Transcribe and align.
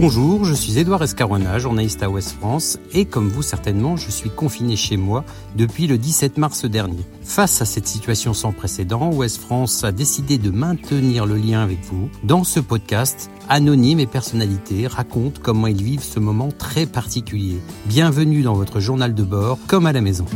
Bonjour, 0.00 0.44
je 0.44 0.54
suis 0.54 0.78
Édouard 0.78 1.02
Escarona, 1.02 1.58
journaliste 1.58 2.04
à 2.04 2.08
Ouest 2.08 2.36
France, 2.38 2.78
et 2.92 3.04
comme 3.04 3.28
vous 3.28 3.42
certainement, 3.42 3.96
je 3.96 4.12
suis 4.12 4.30
confiné 4.30 4.76
chez 4.76 4.96
moi 4.96 5.24
depuis 5.56 5.88
le 5.88 5.98
17 5.98 6.38
mars 6.38 6.64
dernier. 6.66 7.04
Face 7.24 7.60
à 7.62 7.64
cette 7.64 7.88
situation 7.88 8.32
sans 8.32 8.52
précédent, 8.52 9.10
Ouest 9.12 9.40
France 9.40 9.82
a 9.82 9.90
décidé 9.90 10.38
de 10.38 10.52
maintenir 10.52 11.26
le 11.26 11.34
lien 11.34 11.64
avec 11.64 11.80
vous. 11.82 12.08
Dans 12.22 12.44
ce 12.44 12.60
podcast, 12.60 13.28
anonymes 13.48 13.98
et 13.98 14.06
personnalités 14.06 14.86
racontent 14.86 15.40
comment 15.42 15.66
ils 15.66 15.82
vivent 15.82 16.04
ce 16.04 16.20
moment 16.20 16.50
très 16.56 16.86
particulier. 16.86 17.58
Bienvenue 17.86 18.42
dans 18.42 18.54
votre 18.54 18.78
journal 18.78 19.16
de 19.16 19.24
bord, 19.24 19.58
comme 19.66 19.86
à 19.86 19.92
la 19.92 20.00
maison. 20.00 20.26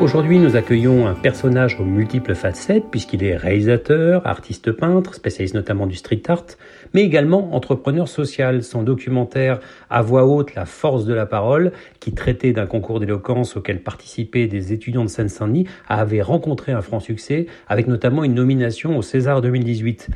Aujourd'hui, 0.00 0.38
nous 0.38 0.54
accueillons 0.54 1.08
un 1.08 1.14
personnage 1.14 1.80
aux 1.80 1.84
multiples 1.84 2.36
facettes, 2.36 2.84
puisqu'il 2.88 3.24
est 3.24 3.36
réalisateur, 3.36 4.24
artiste 4.28 4.70
peintre, 4.70 5.12
spécialiste 5.12 5.56
notamment 5.56 5.88
du 5.88 5.96
street 5.96 6.22
art, 6.28 6.46
mais 6.94 7.02
également 7.02 7.52
entrepreneur 7.52 8.06
social. 8.06 8.62
Son 8.62 8.84
documentaire 8.84 9.58
À 9.90 10.02
voix 10.02 10.24
haute, 10.24 10.54
la 10.54 10.66
force 10.66 11.04
de 11.04 11.14
la 11.14 11.26
parole, 11.26 11.72
qui 11.98 12.14
traitait 12.14 12.52
d'un 12.52 12.66
concours 12.66 13.00
d'éloquence 13.00 13.56
auquel 13.56 13.82
participaient 13.82 14.46
des 14.46 14.72
étudiants 14.72 15.02
de 15.02 15.10
Seine-Saint-Denis, 15.10 15.66
avait 15.88 16.22
rencontré 16.22 16.70
un 16.70 16.80
franc 16.80 17.00
succès, 17.00 17.46
avec 17.66 17.88
notamment 17.88 18.22
une 18.22 18.34
nomination 18.34 18.96
au 18.96 19.02
César 19.02 19.42
2018. 19.42 20.10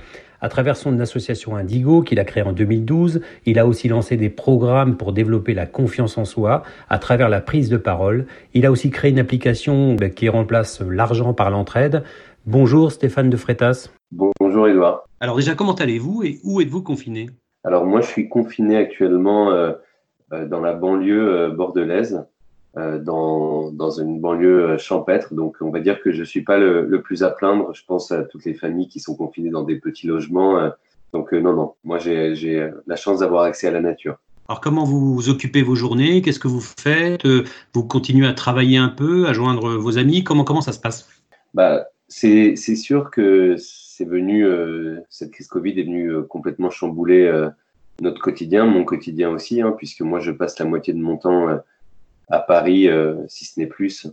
À 0.45 0.49
travers 0.49 0.77
son 0.77 0.99
association 0.99 1.55
Indigo, 1.55 2.03
qu'il 2.03 2.19
a 2.19 2.25
créée 2.25 2.43
en 2.43 2.53
2012, 2.53 3.21
il 3.47 3.61
a 3.61 3.67
aussi 3.67 3.87
lancé 3.87 4.17
des 4.17 4.29
programmes 4.29 4.97
pour 4.97 5.13
développer 5.13 5.55
la 5.55 5.67
confiance 5.67 6.19
en 6.19 6.25
soi 6.25 6.65
à 6.91 6.99
travers 6.99 7.29
la 7.29 7.41
prise 7.41 7.69
de 7.69 7.77
parole. 7.77 8.27
Il 8.53 8.67
a 8.67 8.73
aussi 8.73 8.91
créé 8.91 9.13
une 9.13 9.21
application 9.21 9.95
ben, 9.95 10.11
qui 10.11 10.29
remplace 10.29 10.81
l'argent 10.81 11.33
par 11.33 11.51
l'entraide. 11.51 12.03
Bonjour 12.45 12.91
Stéphane 12.91 13.31
de 13.31 13.37
Frétas. 13.37 13.89
Bonjour 14.11 14.67
Edouard. 14.67 15.05
Alors 15.21 15.37
déjà, 15.37 15.55
comment 15.55 15.75
allez-vous 15.75 16.25
et 16.25 16.41
où 16.43 16.61
êtes-vous 16.61 16.83
confiné? 16.83 17.31
Alors 17.63 17.87
moi, 17.87 18.01
je 18.01 18.09
suis 18.09 18.29
confiné 18.29 18.77
actuellement 18.77 19.53
euh, 19.53 19.75
euh, 20.33 20.49
dans 20.49 20.61
la 20.61 20.73
banlieue 20.73 21.35
euh, 21.35 21.51
bordelaise. 21.51 22.27
Euh, 22.79 22.99
dans, 22.99 23.71
dans, 23.71 23.91
une 23.91 24.19
banlieue 24.19 24.71
euh, 24.71 24.79
champêtre. 24.79 25.35
Donc, 25.35 25.57
on 25.61 25.69
va 25.69 25.81
dire 25.81 26.01
que 26.01 26.11
je 26.11 26.21
ne 26.21 26.25
suis 26.25 26.41
pas 26.41 26.57
le, 26.57 26.87
le, 26.87 27.03
plus 27.03 27.23
à 27.23 27.29
plaindre. 27.29 27.75
Je 27.75 27.83
pense 27.87 28.11
à 28.11 28.23
toutes 28.23 28.47
les 28.47 28.55
familles 28.55 28.89
qui 28.89 28.99
sont 28.99 29.15
confinées 29.15 29.51
dans 29.51 29.63
des 29.63 29.77
petits 29.77 30.07
logements. 30.07 30.59
Euh. 30.59 30.71
Donc, 31.13 31.33
non, 31.33 31.53
non. 31.53 31.75
Moi, 31.85 31.99
j'ai 31.99 32.71
la 32.87 32.97
chance 32.97 33.19
d'avoir 33.19 33.43
accès 33.43 33.69
à 33.69 33.73
la 33.73 33.83
nature. 33.83 34.17
Alors, 34.49 34.63
comment 34.63 34.85
vous 34.85 35.29
occupez 35.29 35.61
vos 35.61 35.75
journées? 35.75 36.23
Qu'est-ce 36.23 36.39
que 36.39 36.49
vous 36.49 36.63
faites? 36.63 37.27
Vous 37.75 37.85
continuez 37.85 38.27
à 38.27 38.33
travailler 38.33 38.79
un 38.79 38.89
peu, 38.89 39.27
à 39.27 39.35
joindre 39.35 39.77
vos 39.77 39.99
amis? 39.99 40.25
Comment, 40.25 40.45
comment 40.45 40.63
ça 40.63 40.73
se 40.73 40.81
passe? 40.81 41.07
Bah, 41.53 41.85
C'est 42.09 42.57
sûr 42.57 43.11
que 43.11 43.57
c'est 43.59 44.07
venu, 44.07 44.47
cette 45.11 45.33
crise 45.33 45.49
Covid 45.49 45.79
est 45.79 45.85
venue 45.85 46.23
complètement 46.27 46.71
chambouler 46.71 47.31
notre 48.01 48.23
quotidien, 48.23 48.65
mon 48.65 48.85
quotidien 48.85 49.29
aussi, 49.29 49.61
hein, 49.61 49.75
puisque 49.77 50.01
moi, 50.01 50.21
je 50.21 50.31
passe 50.31 50.59
la 50.59 50.65
moitié 50.65 50.95
de 50.95 50.99
mon 50.99 51.19
temps 51.19 51.49
à 52.29 52.39
Paris, 52.39 52.89
euh, 52.89 53.17
si 53.29 53.45
ce 53.45 53.59
n'est 53.59 53.67
plus, 53.67 54.07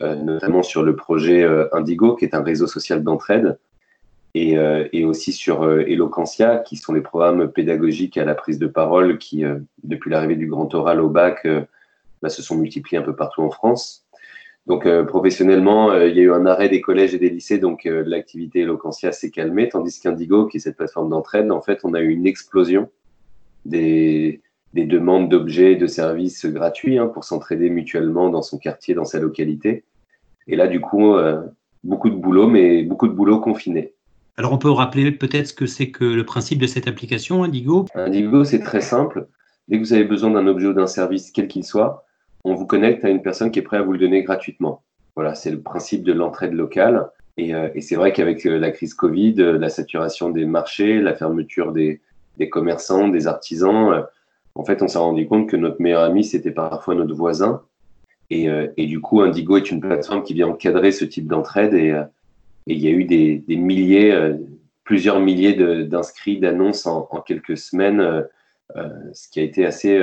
euh, 0.00 0.14
notamment 0.14 0.62
sur 0.62 0.82
le 0.82 0.96
projet 0.96 1.42
euh, 1.42 1.68
Indigo, 1.72 2.14
qui 2.16 2.24
est 2.24 2.34
un 2.34 2.42
réseau 2.42 2.66
social 2.66 3.02
d'entraide, 3.02 3.58
et, 4.34 4.56
et, 4.92 5.04
aussi 5.04 5.32
sur 5.32 5.68
Eloquentia, 5.68 6.58
qui 6.58 6.76
sont 6.76 6.92
les 6.92 7.00
programmes 7.00 7.50
pédagogiques 7.50 8.18
à 8.18 8.24
la 8.24 8.36
prise 8.36 8.58
de 8.58 8.68
parole 8.68 9.18
qui, 9.18 9.42
depuis 9.82 10.10
l'arrivée 10.10 10.36
du 10.36 10.46
grand 10.46 10.72
oral 10.74 11.00
au 11.00 11.08
bac, 11.08 11.44
bah, 12.22 12.28
se 12.28 12.42
sont 12.42 12.56
multipliés 12.56 12.98
un 12.98 13.02
peu 13.02 13.16
partout 13.16 13.40
en 13.40 13.50
France. 13.50 14.06
Donc 14.66 14.86
professionnellement, 15.06 15.92
il 15.96 16.14
y 16.14 16.20
a 16.20 16.22
eu 16.22 16.32
un 16.32 16.46
arrêt 16.46 16.68
des 16.68 16.82
collèges 16.82 17.14
et 17.14 17.18
des 17.18 17.30
lycées, 17.30 17.58
donc 17.58 17.80
l'activité 17.84 18.60
Eloquentia 18.60 19.10
s'est 19.10 19.30
calmée, 19.30 19.70
tandis 19.70 19.98
qu'Indigo, 19.98 20.46
qui 20.46 20.58
est 20.58 20.60
cette 20.60 20.76
plateforme 20.76 21.08
d'entraide, 21.08 21.50
en 21.50 21.62
fait, 21.62 21.80
on 21.82 21.94
a 21.94 22.00
eu 22.00 22.10
une 22.10 22.26
explosion 22.26 22.90
des, 23.64 24.40
des 24.74 24.84
demandes 24.84 25.28
d'objets 25.28 25.72
et 25.72 25.76
de 25.76 25.86
services 25.86 26.46
gratuits 26.46 26.98
hein, 26.98 27.06
pour 27.06 27.24
s'entraider 27.24 27.70
mutuellement 27.70 28.28
dans 28.28 28.42
son 28.42 28.58
quartier, 28.58 28.94
dans 28.94 29.04
sa 29.04 29.18
localité. 29.18 29.84
Et 30.46 30.56
là, 30.56 30.66
du 30.66 30.80
coup, 30.80 31.14
euh, 31.14 31.40
beaucoup 31.84 32.10
de 32.10 32.16
boulot, 32.16 32.48
mais 32.48 32.82
beaucoup 32.82 33.08
de 33.08 33.12
boulot 33.12 33.40
confiné. 33.40 33.94
Alors, 34.36 34.52
on 34.52 34.58
peut 34.58 34.70
rappeler 34.70 35.10
peut-être 35.10 35.48
ce 35.48 35.52
que 35.52 35.66
c'est 35.66 35.90
que 35.90 36.04
le 36.04 36.24
principe 36.24 36.60
de 36.60 36.66
cette 36.66 36.86
application, 36.86 37.42
Indigo? 37.42 37.86
Indigo, 37.94 38.44
c'est 38.44 38.60
très 38.60 38.80
simple. 38.80 39.26
Dès 39.66 39.78
que 39.78 39.84
vous 39.84 39.92
avez 39.92 40.04
besoin 40.04 40.30
d'un 40.30 40.46
objet 40.46 40.68
ou 40.68 40.72
d'un 40.72 40.86
service, 40.86 41.30
quel 41.32 41.48
qu'il 41.48 41.64
soit, 41.64 42.04
on 42.44 42.54
vous 42.54 42.66
connecte 42.66 43.04
à 43.04 43.08
une 43.08 43.20
personne 43.20 43.50
qui 43.50 43.58
est 43.58 43.62
prête 43.62 43.80
à 43.80 43.82
vous 43.82 43.92
le 43.92 43.98
donner 43.98 44.22
gratuitement. 44.22 44.82
Voilà, 45.16 45.34
c'est 45.34 45.50
le 45.50 45.60
principe 45.60 46.04
de 46.04 46.12
l'entraide 46.12 46.52
locale. 46.52 47.08
Et, 47.36 47.54
euh, 47.54 47.68
et 47.74 47.80
c'est 47.80 47.96
vrai 47.96 48.12
qu'avec 48.12 48.46
euh, 48.46 48.58
la 48.58 48.70
crise 48.70 48.94
Covid, 48.94 49.34
la 49.34 49.68
saturation 49.68 50.30
des 50.30 50.44
marchés, 50.44 51.00
la 51.00 51.14
fermeture 51.14 51.72
des, 51.72 52.00
des 52.38 52.48
commerçants, 52.48 53.08
des 53.08 53.26
artisans, 53.26 54.04
en 54.58 54.64
fait, 54.64 54.82
on 54.82 54.88
s'est 54.88 54.98
rendu 54.98 55.26
compte 55.26 55.48
que 55.48 55.56
notre 55.56 55.80
meilleur 55.80 56.02
ami, 56.02 56.24
c'était 56.24 56.50
parfois 56.50 56.96
notre 56.96 57.14
voisin. 57.14 57.62
Et, 58.28 58.50
euh, 58.50 58.66
et, 58.76 58.86
du 58.86 59.00
coup, 59.00 59.20
Indigo 59.20 59.56
est 59.56 59.70
une 59.70 59.80
plateforme 59.80 60.24
qui 60.24 60.34
vient 60.34 60.48
encadrer 60.48 60.90
ce 60.90 61.04
type 61.04 61.28
d'entraide. 61.28 61.74
Et, 61.74 61.92
euh, 61.92 62.02
et, 62.66 62.74
il 62.74 62.80
y 62.80 62.88
a 62.88 62.90
eu 62.90 63.04
des, 63.04 63.36
des 63.46 63.54
milliers, 63.54 64.12
euh, 64.12 64.34
plusieurs 64.82 65.20
milliers 65.20 65.54
d'inscrits, 65.84 66.40
d'annonces 66.40 66.86
en, 66.86 67.08
en, 67.10 67.20
quelques 67.20 67.56
semaines, 67.56 68.24
ce 69.12 69.28
qui 69.30 69.40
a 69.40 69.42
été 69.42 69.64
assez 69.64 69.98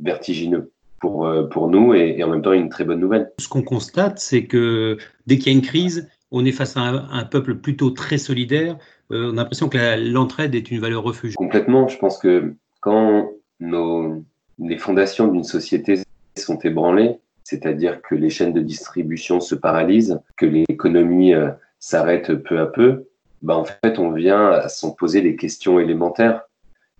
vertigineux 0.00 0.72
pour, 1.00 1.28
pour 1.50 1.68
nous 1.68 1.94
et, 1.94 2.16
et, 2.18 2.24
en 2.24 2.28
même 2.28 2.42
temps 2.42 2.52
une 2.52 2.68
très 2.68 2.84
bonne 2.84 3.00
nouvelle. 3.00 3.32
Ce 3.38 3.48
qu'on 3.48 3.62
constate, 3.62 4.18
c'est 4.18 4.44
que 4.44 4.98
dès 5.26 5.38
qu'il 5.38 5.52
y 5.52 5.54
a 5.54 5.58
une 5.58 5.64
crise, 5.64 6.08
on 6.32 6.44
est 6.44 6.52
face 6.52 6.76
à 6.76 6.80
un, 6.80 7.08
un 7.10 7.24
peuple 7.24 7.56
plutôt 7.56 7.90
très 7.90 8.18
solidaire. 8.18 8.76
on 9.10 9.32
a 9.32 9.42
l'impression 9.42 9.68
que 9.68 9.78
l'entraide 10.12 10.54
est 10.54 10.70
une 10.70 10.80
valeur 10.80 11.02
refuge. 11.04 11.34
Complètement. 11.34 11.86
Je 11.88 11.98
pense 11.98 12.18
que 12.18 12.54
quand 12.80 13.30
nos, 13.60 14.22
les 14.58 14.78
fondations 14.78 15.28
d'une 15.28 15.44
société 15.44 16.00
sont 16.36 16.58
ébranlées, 16.58 17.18
c'est-à-dire 17.44 18.02
que 18.02 18.14
les 18.14 18.30
chaînes 18.30 18.52
de 18.52 18.60
distribution 18.60 19.40
se 19.40 19.54
paralysent, 19.54 20.20
que 20.36 20.46
l'économie 20.46 21.34
euh, 21.34 21.50
s'arrête 21.78 22.34
peu 22.34 22.58
à 22.58 22.66
peu, 22.66 23.06
bah 23.42 23.56
en 23.56 23.64
fait, 23.64 23.98
on 23.98 24.12
vient 24.12 24.50
à 24.50 24.68
s'en 24.68 24.90
poser 24.90 25.22
les 25.22 25.36
questions 25.36 25.80
élémentaires. 25.80 26.42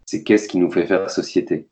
C'est 0.06 0.22
qu'est-ce 0.22 0.48
qui 0.48 0.58
nous 0.58 0.70
fait 0.70 0.86
faire 0.86 1.10
société? 1.10 1.68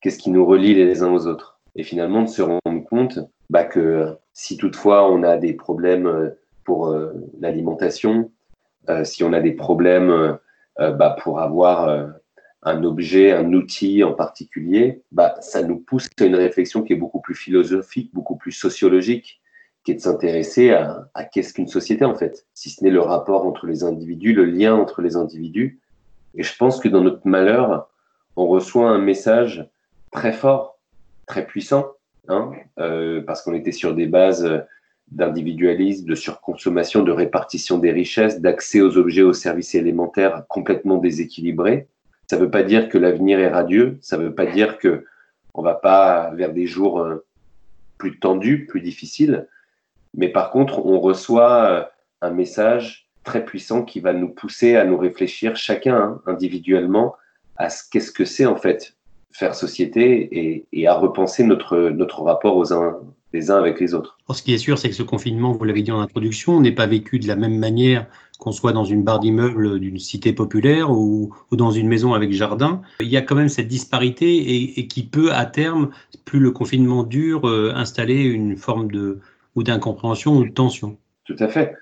Qu'est-ce 0.00 0.18
qui 0.18 0.30
nous 0.30 0.46
relie 0.46 0.74
les 0.74 1.02
uns 1.02 1.12
aux 1.12 1.26
autres? 1.26 1.58
Et 1.74 1.82
finalement, 1.82 2.22
de 2.22 2.28
se 2.28 2.42
rendre 2.42 2.84
compte 2.88 3.18
bah, 3.50 3.64
que 3.64 4.16
si 4.32 4.56
toutefois 4.56 5.10
on 5.10 5.22
a 5.22 5.36
des 5.36 5.52
problèmes 5.52 6.06
euh, 6.06 6.30
pour 6.64 6.88
euh, 6.88 7.12
l'alimentation, 7.40 8.30
euh, 8.88 9.04
si 9.04 9.24
on 9.24 9.32
a 9.32 9.40
des 9.40 9.52
problèmes 9.52 10.38
euh, 10.80 10.90
bah, 10.92 11.16
pour 11.22 11.40
avoir 11.40 12.12
un 12.62 12.84
objet, 12.84 13.32
un 13.32 13.52
outil 13.52 14.04
en 14.04 14.12
particulier, 14.12 15.02
bah, 15.10 15.34
ça 15.40 15.62
nous 15.62 15.78
pousse 15.78 16.08
à 16.20 16.24
une 16.24 16.36
réflexion 16.36 16.82
qui 16.82 16.92
est 16.92 16.96
beaucoup 16.96 17.20
plus 17.20 17.34
philosophique, 17.34 18.10
beaucoup 18.12 18.36
plus 18.36 18.52
sociologique, 18.52 19.40
qui 19.84 19.90
est 19.90 19.94
de 19.94 20.00
s'intéresser 20.00 20.70
à, 20.70 21.08
qu'est-ce 21.32 21.54
qu'une 21.54 21.66
société 21.66 22.04
en 22.04 22.14
fait, 22.14 22.46
si 22.54 22.70
ce 22.70 22.84
n'est 22.84 22.90
le 22.90 23.00
rapport 23.00 23.46
entre 23.46 23.66
les 23.66 23.82
individus, 23.82 24.32
le 24.32 24.44
lien 24.44 24.74
entre 24.74 25.02
les 25.02 25.16
individus. 25.16 25.80
Et 26.34 26.44
je 26.44 26.56
pense 26.56 26.78
que 26.78 26.88
dans 26.88 27.02
notre 27.02 27.26
malheur, 27.26 27.90
on 28.36 28.46
reçoit 28.46 28.88
un 28.88 28.98
message 28.98 29.68
très 30.12 30.32
fort, 30.32 30.78
très 31.26 31.44
puissant, 31.44 31.88
hein, 32.28 32.52
euh, 32.78 33.22
parce 33.22 33.42
qu'on 33.42 33.54
était 33.54 33.72
sur 33.72 33.94
des 33.94 34.06
bases 34.06 34.64
d'individualisme, 35.10 36.06
de 36.06 36.14
surconsommation, 36.14 37.02
de 37.02 37.12
répartition 37.12 37.78
des 37.78 37.90
richesses, 37.90 38.40
d'accès 38.40 38.80
aux 38.80 38.96
objets, 38.96 39.22
aux 39.22 39.32
services 39.32 39.74
élémentaires 39.74 40.44
complètement 40.48 40.98
déséquilibrés. 40.98 41.88
Ça 42.30 42.36
ne 42.36 42.42
veut 42.42 42.50
pas 42.50 42.62
dire 42.62 42.88
que 42.88 42.98
l'avenir 42.98 43.38
est 43.38 43.48
radieux, 43.48 43.98
ça 44.00 44.16
ne 44.16 44.24
veut 44.24 44.34
pas 44.34 44.46
dire 44.46 44.78
que 44.78 45.04
on 45.54 45.62
va 45.62 45.74
pas 45.74 46.30
vers 46.34 46.52
des 46.52 46.66
jours 46.66 47.00
euh, 47.00 47.24
plus 47.98 48.18
tendus, 48.18 48.66
plus 48.66 48.80
difficiles, 48.80 49.46
mais 50.14 50.28
par 50.28 50.50
contre, 50.50 50.84
on 50.84 51.00
reçoit 51.00 51.64
euh, 51.64 51.84
un 52.20 52.30
message 52.30 53.08
très 53.24 53.44
puissant 53.44 53.84
qui 53.84 54.00
va 54.00 54.12
nous 54.12 54.28
pousser 54.28 54.76
à 54.76 54.84
nous 54.84 54.98
réfléchir 54.98 55.56
chacun 55.56 55.96
hein, 55.96 56.22
individuellement 56.26 57.14
à 57.56 57.70
ce 57.70 57.82
qu'est-ce 57.90 58.10
que 58.10 58.24
c'est 58.24 58.46
en 58.46 58.56
fait 58.56 58.96
faire 59.32 59.54
société 59.54 60.66
et, 60.72 60.86
à 60.86 60.94
repenser 60.94 61.44
notre, 61.44 61.78
notre 61.90 62.22
rapport 62.22 62.56
aux 62.56 62.72
uns, 62.72 62.98
les 63.32 63.50
uns 63.50 63.58
avec 63.58 63.80
les 63.80 63.94
autres. 63.94 64.18
ce 64.32 64.42
qui 64.42 64.52
est 64.52 64.58
sûr, 64.58 64.78
c'est 64.78 64.90
que 64.90 64.94
ce 64.94 65.02
confinement, 65.02 65.52
vous 65.52 65.64
l'avez 65.64 65.82
dit 65.82 65.92
en 65.92 66.00
introduction, 66.00 66.60
n'est 66.60 66.72
pas 66.72 66.86
vécu 66.86 67.18
de 67.18 67.26
la 67.26 67.36
même 67.36 67.58
manière 67.58 68.06
qu'on 68.42 68.50
soit 68.50 68.72
dans 68.72 68.84
une 68.84 69.04
barre 69.04 69.20
d'immeuble 69.20 69.78
d'une 69.78 70.00
cité 70.00 70.32
populaire 70.32 70.90
ou, 70.90 71.32
dans 71.52 71.70
une 71.70 71.86
maison 71.86 72.12
avec 72.12 72.32
jardin. 72.32 72.82
Il 73.00 73.06
y 73.06 73.16
a 73.16 73.22
quand 73.22 73.36
même 73.36 73.48
cette 73.48 73.68
disparité 73.68 74.80
et, 74.80 74.88
qui 74.88 75.04
peut, 75.04 75.32
à 75.32 75.46
terme, 75.46 75.90
plus 76.24 76.40
le 76.40 76.50
confinement 76.50 77.04
dure, 77.04 77.48
euh, 77.48 77.72
installer 77.76 78.20
une 78.24 78.56
forme 78.56 78.90
de 78.90 79.20
ou 79.54 79.62
d'incompréhension 79.62 80.38
ou 80.38 80.44
de 80.44 80.50
tension. 80.50 80.96
Tout 81.24 81.36
à 81.38 81.46
fait. 81.46 81.76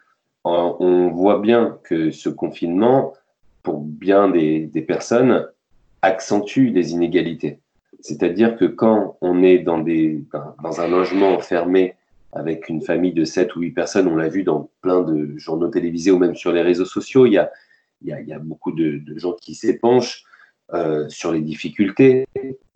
On 0.45 1.09
voit 1.09 1.39
bien 1.39 1.79
que 1.83 2.11
ce 2.11 2.29
confinement, 2.29 3.15
pour 3.63 3.81
bien 3.81 4.29
des, 4.29 4.67
des 4.67 4.83
personnes, 4.83 5.47
accentue 6.03 6.73
les 6.75 6.93
inégalités. 6.93 7.59
C'est-à-dire 8.01 8.59
que 8.59 8.67
quand 8.67 9.17
on 9.23 9.43
est 9.43 9.61
dans, 9.61 9.79
des, 9.79 10.23
dans 10.63 10.81
un 10.81 10.89
logement 10.89 11.39
fermé 11.39 11.95
avec 12.33 12.69
une 12.69 12.81
famille 12.81 13.13
de 13.13 13.25
7 13.25 13.57
ou 13.57 13.61
8 13.61 13.71
personnes, 13.73 14.09
on 14.09 14.17
l'a 14.17 14.29
vu 14.29 14.43
dans 14.45 14.71
plein 14.83 15.03
de 15.03 15.37
journaux 15.37 15.69
télévisés 15.69 16.11
ou 16.11 16.19
même 16.19 16.37
sur 16.37 16.53
les 16.53 16.63
réseaux 16.63 16.85
sociaux, 16.85 17.27
il 17.27 17.33
y 17.33 17.39
a, 18.13 18.39
beaucoup 18.39 18.73
de, 18.73 19.03
gens 19.17 19.33
qui 19.33 19.55
s'épanchent 19.55 20.25
euh, 20.73 21.09
sur 21.09 21.33
les 21.33 21.41
difficultés, 21.41 22.27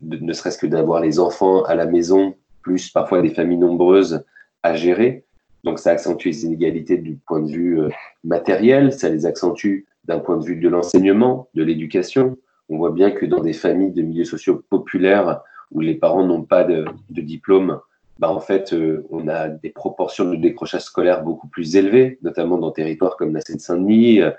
ne 0.03 0.33
serait-ce 0.33 0.59
que 0.59 0.67
d'avoir 0.67 1.01
les 1.01 1.21
enfants 1.21 1.63
à 1.63 1.75
la 1.75 1.87
maison, 1.87 2.35
plus 2.63 2.91
parfois 2.91 3.23
des 3.23 3.31
familles 3.31 3.59
nombreuses 3.59 4.25
à 4.63 4.75
gérer. 4.75 5.25
Donc 5.63 5.79
ça 5.79 5.93
accentue 5.93 6.27
les 6.27 6.45
inégalités 6.45 6.99
du 6.99 7.17
point 7.27 7.41
de 7.41 7.51
vue 7.51 7.81
euh, 7.81 7.89
matériel, 8.25 8.93
ça 8.93 9.09
les 9.09 9.25
accentue 9.25 9.87
d'un 10.05 10.19
point 10.19 10.37
de 10.37 10.45
vue 10.45 10.57
de 10.57 10.69
l'enseignement, 10.69 11.49
de 11.55 11.63
l'éducation. 11.63 12.37
On 12.69 12.77
voit 12.77 12.91
bien 12.91 13.11
que 13.11 13.27
dans 13.27 13.41
des 13.41 13.53
familles 13.53 13.93
de 13.93 14.03
milieux 14.03 14.25
sociaux 14.25 14.63
populaires 14.69 15.41
où 15.71 15.81
les 15.81 15.95
parents 15.95 16.27
n'ont 16.27 16.43
pas 16.43 16.65
de, 16.65 16.87
diplôme, 17.09 17.81
bah 18.19 18.31
en 18.31 18.41
fait, 18.41 18.73
euh, 18.73 19.07
on 19.11 19.29
a 19.29 19.49
des 19.49 19.71
proportions 19.71 20.25
de 20.31 20.37
décrochage 20.37 20.83
scolaire 20.83 21.23
beaucoup 21.23 21.49
plus 21.49 21.77
élevées, 21.77 22.19
notamment 22.23 22.59
dans 22.59 22.69
des 22.69 22.75
territoires 22.75 23.17
comme 23.17 23.35
la 23.35 23.41
Seine-Saint-Denis 23.41 24.23
euh, 24.23 24.31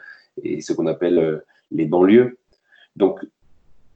et 0.43 0.61
ce 0.61 0.73
qu'on 0.73 0.87
appelle 0.87 1.43
les 1.71 1.85
banlieues. 1.85 2.37
Donc, 2.95 3.19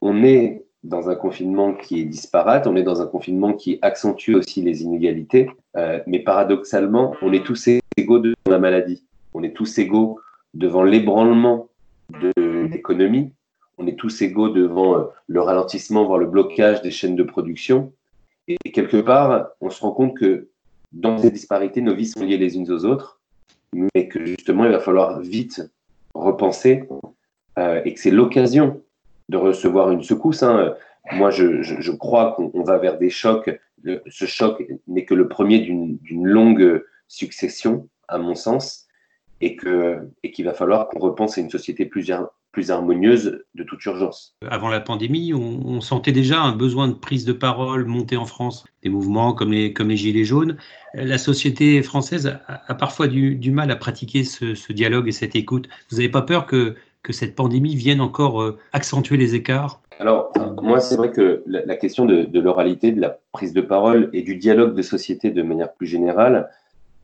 on 0.01 0.23
est 0.23 0.63
dans 0.83 1.09
un 1.09 1.15
confinement 1.15 1.73
qui 1.73 2.01
est 2.01 2.05
disparate, 2.05 2.67
on 2.67 2.75
est 2.75 2.83
dans 2.83 3.01
un 3.01 3.07
confinement 3.07 3.53
qui 3.53 3.79
accentue 3.81 4.35
aussi 4.35 4.61
les 4.61 4.83
inégalités, 4.83 5.49
euh, 5.75 5.99
mais 6.07 6.19
paradoxalement, 6.19 7.15
on 7.21 7.33
est 7.33 7.45
tous 7.45 7.67
égaux 7.97 8.19
devant 8.19 8.35
la 8.47 8.59
maladie, 8.59 9.03
on 9.33 9.43
est 9.43 9.53
tous 9.53 9.77
égaux 9.77 10.19
devant 10.53 10.83
l'ébranlement 10.83 11.67
de 12.21 12.31
l'économie, 12.71 13.31
on 13.77 13.87
est 13.87 13.97
tous 13.97 14.21
égaux 14.21 14.49
devant 14.49 14.97
euh, 14.97 15.03
le 15.27 15.41
ralentissement, 15.41 16.05
voire 16.05 16.19
le 16.19 16.27
blocage 16.27 16.81
des 16.81 16.91
chaînes 16.91 17.15
de 17.15 17.23
production. 17.23 17.91
Et 18.49 18.71
quelque 18.71 18.97
part, 18.97 19.49
on 19.61 19.69
se 19.69 19.79
rend 19.81 19.91
compte 19.91 20.17
que 20.17 20.49
dans 20.91 21.19
ces 21.19 21.29
disparités, 21.29 21.81
nos 21.81 21.93
vies 21.93 22.07
sont 22.07 22.25
liées 22.25 22.37
les 22.37 22.55
unes 22.55 22.69
aux 22.71 22.83
autres, 22.83 23.21
mais 23.73 24.07
que 24.07 24.25
justement, 24.25 24.65
il 24.65 24.71
va 24.71 24.79
falloir 24.79 25.19
vite 25.21 25.61
repenser 26.15 26.89
euh, 27.59 27.81
et 27.85 27.93
que 27.93 27.99
c'est 27.99 28.09
l'occasion 28.09 28.81
de 29.29 29.37
recevoir 29.37 29.91
une 29.91 30.01
secousse. 30.01 30.41
Hein. 30.41 30.73
Moi, 31.11 31.29
je, 31.29 31.91
crois 31.91 32.33
qu'on 32.33 32.63
va 32.63 32.79
vers 32.79 32.97
des 32.97 33.11
chocs. 33.11 33.49
ce 33.83 34.25
choc 34.25 34.65
n'est 34.87 35.05
que 35.05 35.13
le 35.13 35.27
premier 35.27 35.59
d'une 35.59 35.99
longue 36.25 36.83
succession, 37.07 37.87
à 38.07 38.17
mon 38.17 38.33
sens, 38.33 38.87
et 39.41 39.55
qu'il 39.55 40.45
va 40.45 40.53
falloir 40.53 40.87
qu'on 40.87 40.99
repense 40.99 41.37
à 41.37 41.41
une 41.41 41.51
société 41.51 41.85
plus, 41.85 42.11
plus 42.51 42.71
harmonieuse 42.71 43.43
de 43.55 43.63
toute 43.63 43.83
urgence. 43.85 44.35
Avant 44.49 44.69
la 44.69 44.79
pandémie, 44.79 45.33
on, 45.33 45.81
sentait 45.81 46.11
déjà 46.11 46.41
un 46.41 46.55
besoin 46.55 46.87
de 46.87 46.93
prise 46.93 47.25
de 47.25 47.33
parole 47.33 47.85
monter 47.85 48.17
en 48.17 48.25
France, 48.25 48.65
des 48.83 48.89
mouvements 48.89 49.33
comme 49.33 49.51
les, 49.51 49.71
comme 49.71 49.89
les 49.89 49.97
Gilets 49.97 50.25
jaunes. 50.25 50.57
La 50.93 51.17
société 51.17 51.81
française 51.83 52.39
a, 52.47 52.75
parfois 52.75 53.07
du, 53.07 53.35
du, 53.35 53.51
mal 53.51 53.69
à 53.71 53.75
pratiquer 53.75 54.23
ce, 54.23 54.55
ce 54.55 54.73
dialogue 54.73 55.07
et 55.07 55.11
cette 55.11 55.35
écoute. 55.35 55.69
Vous 55.89 55.97
n'avez 55.97 56.09
pas 56.09 56.23
peur 56.23 56.45
que 56.45 56.75
que 57.03 57.13
cette 57.13 57.35
pandémie 57.35 57.75
vienne 57.75 58.01
encore 58.01 58.41
euh, 58.41 58.57
accentuer 58.73 59.17
les 59.17 59.35
écarts? 59.35 59.81
Alors, 59.99 60.31
moi, 60.61 60.79
c'est 60.79 60.95
vrai 60.95 61.11
que 61.11 61.43
la, 61.45 61.75
question 61.75 62.05
de, 62.05 62.39
l'oralité, 62.39 62.91
de 62.91 63.01
la 63.01 63.19
prise 63.33 63.53
de 63.53 63.61
parole 63.61 64.09
et 64.13 64.21
du 64.21 64.37
dialogue 64.37 64.73
de 64.73 64.81
société 64.81 65.29
de 65.29 65.41
manière 65.41 65.73
plus 65.73 65.87
générale, 65.87 66.49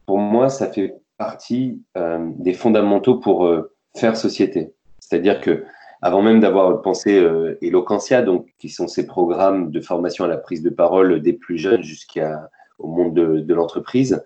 pour 0.05 0.17
moi, 0.17 0.49
ça 0.49 0.71
fait 0.71 0.95
partie 1.17 1.81
euh, 1.97 2.29
des 2.37 2.53
fondamentaux 2.53 3.15
pour 3.15 3.45
euh, 3.45 3.73
faire 3.97 4.15
société. 4.15 4.73
C'est-à-dire 5.07 5.41
que 5.41 5.63
avant 6.01 6.21
même 6.21 6.39
d'avoir 6.39 6.81
pensé 6.81 7.17
euh, 7.17 7.57
donc 8.25 8.53
qui 8.57 8.69
sont 8.69 8.87
ces 8.87 9.05
programmes 9.05 9.71
de 9.71 9.81
formation 9.81 10.25
à 10.25 10.27
la 10.27 10.37
prise 10.37 10.61
de 10.61 10.69
parole 10.69 11.21
des 11.21 11.33
plus 11.33 11.57
jeunes 11.57 11.83
jusqu'au 11.83 12.21
monde 12.79 13.13
de, 13.13 13.39
de 13.39 13.53
l'entreprise, 13.53 14.23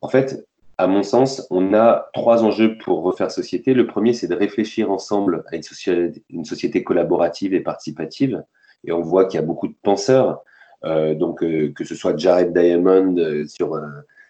en 0.00 0.08
fait, 0.08 0.46
à 0.78 0.86
mon 0.86 1.02
sens, 1.02 1.44
on 1.50 1.74
a 1.74 2.08
trois 2.12 2.44
enjeux 2.44 2.78
pour 2.78 3.02
refaire 3.02 3.32
société. 3.32 3.74
Le 3.74 3.86
premier, 3.86 4.12
c'est 4.12 4.28
de 4.28 4.34
réfléchir 4.34 4.92
ensemble 4.92 5.44
à 5.50 5.56
une 5.56 6.44
société, 6.44 6.84
collaborative 6.84 7.52
et 7.52 7.60
participative. 7.60 8.44
Et 8.84 8.92
on 8.92 9.00
voit 9.00 9.24
qu'il 9.24 9.40
y 9.40 9.42
a 9.42 9.46
beaucoup 9.46 9.66
de 9.66 9.74
penseurs, 9.82 10.44
euh, 10.84 11.16
donc 11.16 11.42
euh, 11.42 11.72
que 11.72 11.84
ce 11.84 11.96
soit 11.96 12.16
Jared 12.16 12.56
Diamond 12.56 13.16
euh, 13.18 13.44
sur 13.48 13.76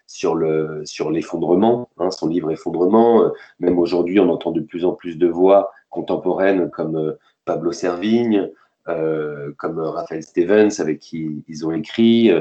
sur 0.07 0.33
le 0.33 0.81
sur 0.85 1.11
l'effondrement, 1.11 1.87
hein, 1.99 2.09
son 2.09 2.27
livre 2.27 2.49
Effondrement. 2.51 3.31
même 3.59 3.77
aujourd'hui, 3.77 4.19
on 4.19 4.27
entend 4.29 4.51
de 4.51 4.61
plus 4.61 4.85
en 4.85 4.93
plus 4.93 5.19
de 5.19 5.27
voix 5.27 5.71
contemporaines 5.89 6.69
comme 6.69 7.15
Pablo 7.45 7.71
Servigne, 7.71 8.49
comme 8.85 9.79
Raphaël 9.79 10.23
Stevens, 10.23 10.79
avec 10.79 10.99
qui 10.99 11.43
ils 11.47 11.65
ont 11.65 11.71
écrit 11.71 12.31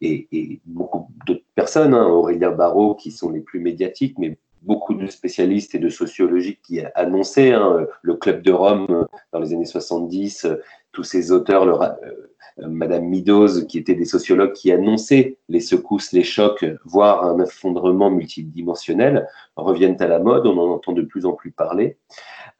et, 0.00 0.60
beaucoup 0.66 1.08
d'autres 1.26 1.44
personnes, 1.54 1.94
hein, 1.94 2.06
Aurélien 2.06 2.52
Barraud, 2.52 2.94
qui 2.94 3.10
sont 3.10 3.30
les 3.30 3.40
plus 3.40 3.60
médiatiques, 3.60 4.18
mais 4.18 4.38
beaucoup 4.62 4.94
de 4.94 5.06
spécialistes 5.06 5.74
et 5.74 5.78
de 5.78 5.88
sociologistes 5.88 6.60
qui 6.62 6.80
annonçaient 6.94 7.52
hein, 7.52 7.86
le 8.02 8.14
Club 8.14 8.42
de 8.42 8.52
Rome 8.52 9.06
dans 9.32 9.38
les 9.38 9.52
années 9.52 9.64
70, 9.64 10.46
tous 10.92 11.04
ces 11.04 11.30
auteurs, 11.30 11.82
euh, 11.82 12.66
Madame 12.66 13.04
Midos, 13.04 13.66
qui 13.66 13.78
étaient 13.78 13.94
des 13.94 14.06
sociologues 14.06 14.54
qui 14.54 14.72
annonçaient 14.72 15.36
les 15.48 15.60
secousses, 15.60 16.12
les 16.12 16.24
chocs, 16.24 16.64
voire 16.84 17.24
un 17.24 17.38
effondrement 17.42 18.10
multidimensionnel, 18.10 19.28
reviennent 19.56 20.00
à 20.00 20.08
la 20.08 20.18
mode, 20.18 20.46
on 20.46 20.58
en 20.58 20.70
entend 20.72 20.92
de 20.92 21.02
plus 21.02 21.26
en 21.26 21.32
plus 21.32 21.50
parler. 21.50 21.96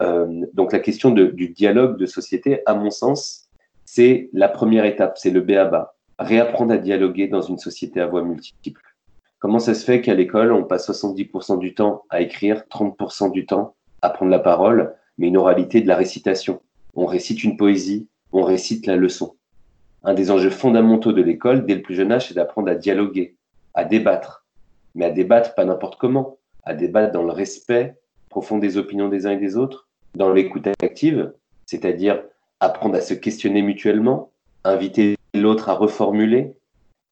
Euh, 0.02 0.46
donc 0.52 0.72
la 0.72 0.78
question 0.78 1.10
du 1.10 1.48
dialogue 1.48 1.98
de 1.98 2.06
société, 2.06 2.60
à 2.66 2.74
mon 2.74 2.90
sens, 2.90 3.48
c'est 3.84 4.28
la 4.32 4.48
première 4.48 4.84
étape, 4.84 5.16
c'est 5.18 5.30
le 5.30 5.40
B.A.B.A 5.40 5.96
réapprendre 6.18 6.72
à 6.72 6.78
dialoguer 6.78 7.28
dans 7.28 7.42
une 7.42 7.58
société 7.58 8.00
à 8.00 8.06
voix 8.06 8.22
multiples. 8.22 8.80
Comment 9.38 9.58
ça 9.58 9.74
se 9.74 9.84
fait 9.84 10.00
qu'à 10.00 10.14
l'école, 10.14 10.52
on 10.52 10.64
passe 10.64 10.88
70% 10.88 11.58
du 11.58 11.74
temps 11.74 12.04
à 12.08 12.20
écrire, 12.20 12.64
30% 12.70 13.30
du 13.32 13.46
temps 13.46 13.74
à 14.02 14.10
prendre 14.10 14.30
la 14.30 14.38
parole, 14.38 14.94
mais 15.18 15.28
une 15.28 15.36
oralité 15.36 15.80
de 15.80 15.88
la 15.88 15.96
récitation? 15.96 16.62
On 16.94 17.06
récite 17.06 17.44
une 17.44 17.56
poésie, 17.56 18.08
on 18.32 18.42
récite 18.42 18.86
la 18.86 18.96
leçon. 18.96 19.36
Un 20.04 20.14
des 20.14 20.30
enjeux 20.30 20.50
fondamentaux 20.50 21.12
de 21.12 21.22
l'école, 21.22 21.66
dès 21.66 21.74
le 21.74 21.82
plus 21.82 21.94
jeune 21.94 22.12
âge, 22.12 22.28
c'est 22.28 22.34
d'apprendre 22.34 22.70
à 22.70 22.74
dialoguer, 22.74 23.36
à 23.74 23.84
débattre. 23.84 24.46
Mais 24.94 25.04
à 25.04 25.10
débattre 25.10 25.54
pas 25.54 25.64
n'importe 25.64 25.98
comment, 25.98 26.38
à 26.64 26.74
débattre 26.74 27.12
dans 27.12 27.24
le 27.24 27.32
respect 27.32 27.96
profond 28.30 28.58
des 28.58 28.76
opinions 28.76 29.08
des 29.08 29.26
uns 29.26 29.32
et 29.32 29.36
des 29.36 29.56
autres, 29.56 29.85
dans 30.16 30.32
l'écoute 30.32 30.66
active, 30.82 31.32
c'est-à-dire 31.66 32.22
apprendre 32.60 32.96
à 32.96 33.00
se 33.00 33.14
questionner 33.14 33.60
mutuellement, 33.60 34.30
inviter 34.64 35.16
l'autre 35.34 35.68
à 35.68 35.74
reformuler, 35.74 36.54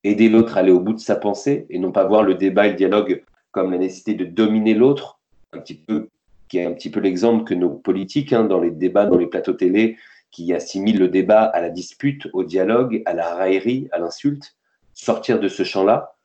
aider 0.05 0.29
l'autre 0.29 0.57
à 0.57 0.61
aller 0.61 0.73
au 0.73 0.81
bout 0.81 0.95
de 0.95 1.01
sa 1.01 1.15
pensée 1.15 1.67
et 1.69 1.79
non 1.79 1.93
pas 1.93 2.05
voir 2.05 2.23
le 2.23 2.35
débat 2.35 2.67
et 2.67 2.71
le 2.71 2.77
dialogue 2.77 3.23
comme 3.53 3.73
la 3.73 3.79
nécessité 3.79 4.15
de 4.15 4.25
dominer 4.25 4.75
l'autre, 4.75 5.19
un 5.53 5.59
petit 5.59 5.75
peu, 5.75 6.09
qui 6.49 6.59
est 6.59 6.65
un 6.65 6.73
petit 6.73 6.91
peu 6.91 7.01
l'exemple 7.01 7.45
que 7.45 7.55
nos 7.55 7.71
politiques, 7.71 8.33
hein, 8.33 8.45
dans 8.45 8.61
les 8.61 8.71
débats, 8.71 9.07
dans 9.07 9.19
les 9.19 9.27
plateaux 9.27 9.53
télé, 9.53 9.97
qui 10.31 10.53
assimilent 10.53 10.99
le 10.99 11.09
débat 11.09 11.45
à 11.45 11.61
la 11.61 11.71
dispute, 11.71 12.29
au 12.33 12.43
dialogue, 12.43 13.03
à 13.07 13.13
la 13.13 13.35
raillerie, 13.35 13.89
à 13.93 13.99
l'insulte, 13.99 14.57
sortir 14.95 15.39
de 15.39 15.49
ce 15.49 15.63
champ-là 15.63 16.17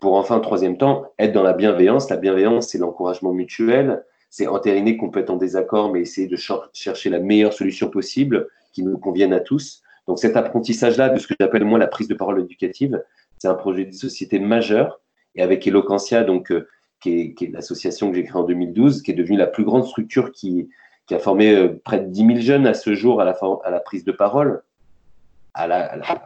pour 0.00 0.14
enfin, 0.14 0.38
troisième 0.38 0.78
temps, 0.78 1.12
être 1.18 1.32
dans 1.32 1.42
la 1.42 1.52
bienveillance. 1.52 2.08
La 2.08 2.16
bienveillance, 2.16 2.68
c'est 2.68 2.78
l'encouragement 2.78 3.32
mutuel, 3.32 4.04
c'est 4.30 4.46
entériner 4.46 4.96
qu'on 4.96 5.10
peut 5.10 5.20
être 5.20 5.30
en 5.30 5.36
désaccord, 5.36 5.92
mais 5.92 6.00
essayer 6.00 6.26
de 6.26 6.36
chercher 6.72 7.10
la 7.10 7.18
meilleure 7.18 7.52
solution 7.52 7.88
possible 7.88 8.48
qui 8.72 8.82
nous 8.82 8.98
convienne 8.98 9.32
à 9.32 9.40
tous. 9.40 9.82
Donc 10.06 10.18
cet 10.18 10.36
apprentissage-là 10.36 11.10
de 11.10 11.18
ce 11.18 11.26
que 11.26 11.34
j'appelle 11.38 11.64
moi 11.64 11.78
la 11.78 11.86
prise 11.86 12.08
de 12.08 12.14
parole 12.14 12.40
éducative, 12.40 13.02
c'est 13.38 13.48
un 13.48 13.54
projet 13.54 13.84
de 13.84 13.92
société 13.92 14.38
majeur. 14.38 15.00
Et 15.34 15.42
avec 15.42 15.66
Eloquentia, 15.66 16.24
donc, 16.24 16.50
euh, 16.50 16.68
qui 17.00 17.34
est, 17.40 17.52
l'association 17.52 18.10
que 18.10 18.16
j'ai 18.16 18.24
créée 18.24 18.36
en 18.36 18.44
2012, 18.44 19.02
qui 19.02 19.12
est 19.12 19.14
devenue 19.14 19.36
la 19.36 19.46
plus 19.46 19.64
grande 19.64 19.84
structure 19.84 20.32
qui, 20.32 20.68
a 21.10 21.18
formé 21.18 21.54
euh, 21.54 21.80
près 21.84 22.00
de 22.00 22.06
10 22.06 22.26
000 22.26 22.40
jeunes 22.40 22.66
à 22.66 22.74
ce 22.74 22.94
jour 22.94 23.20
à 23.20 23.24
la, 23.24 23.38
à 23.64 23.70
la 23.70 23.80
prise 23.80 24.04
de 24.04 24.12
parole, 24.12 24.62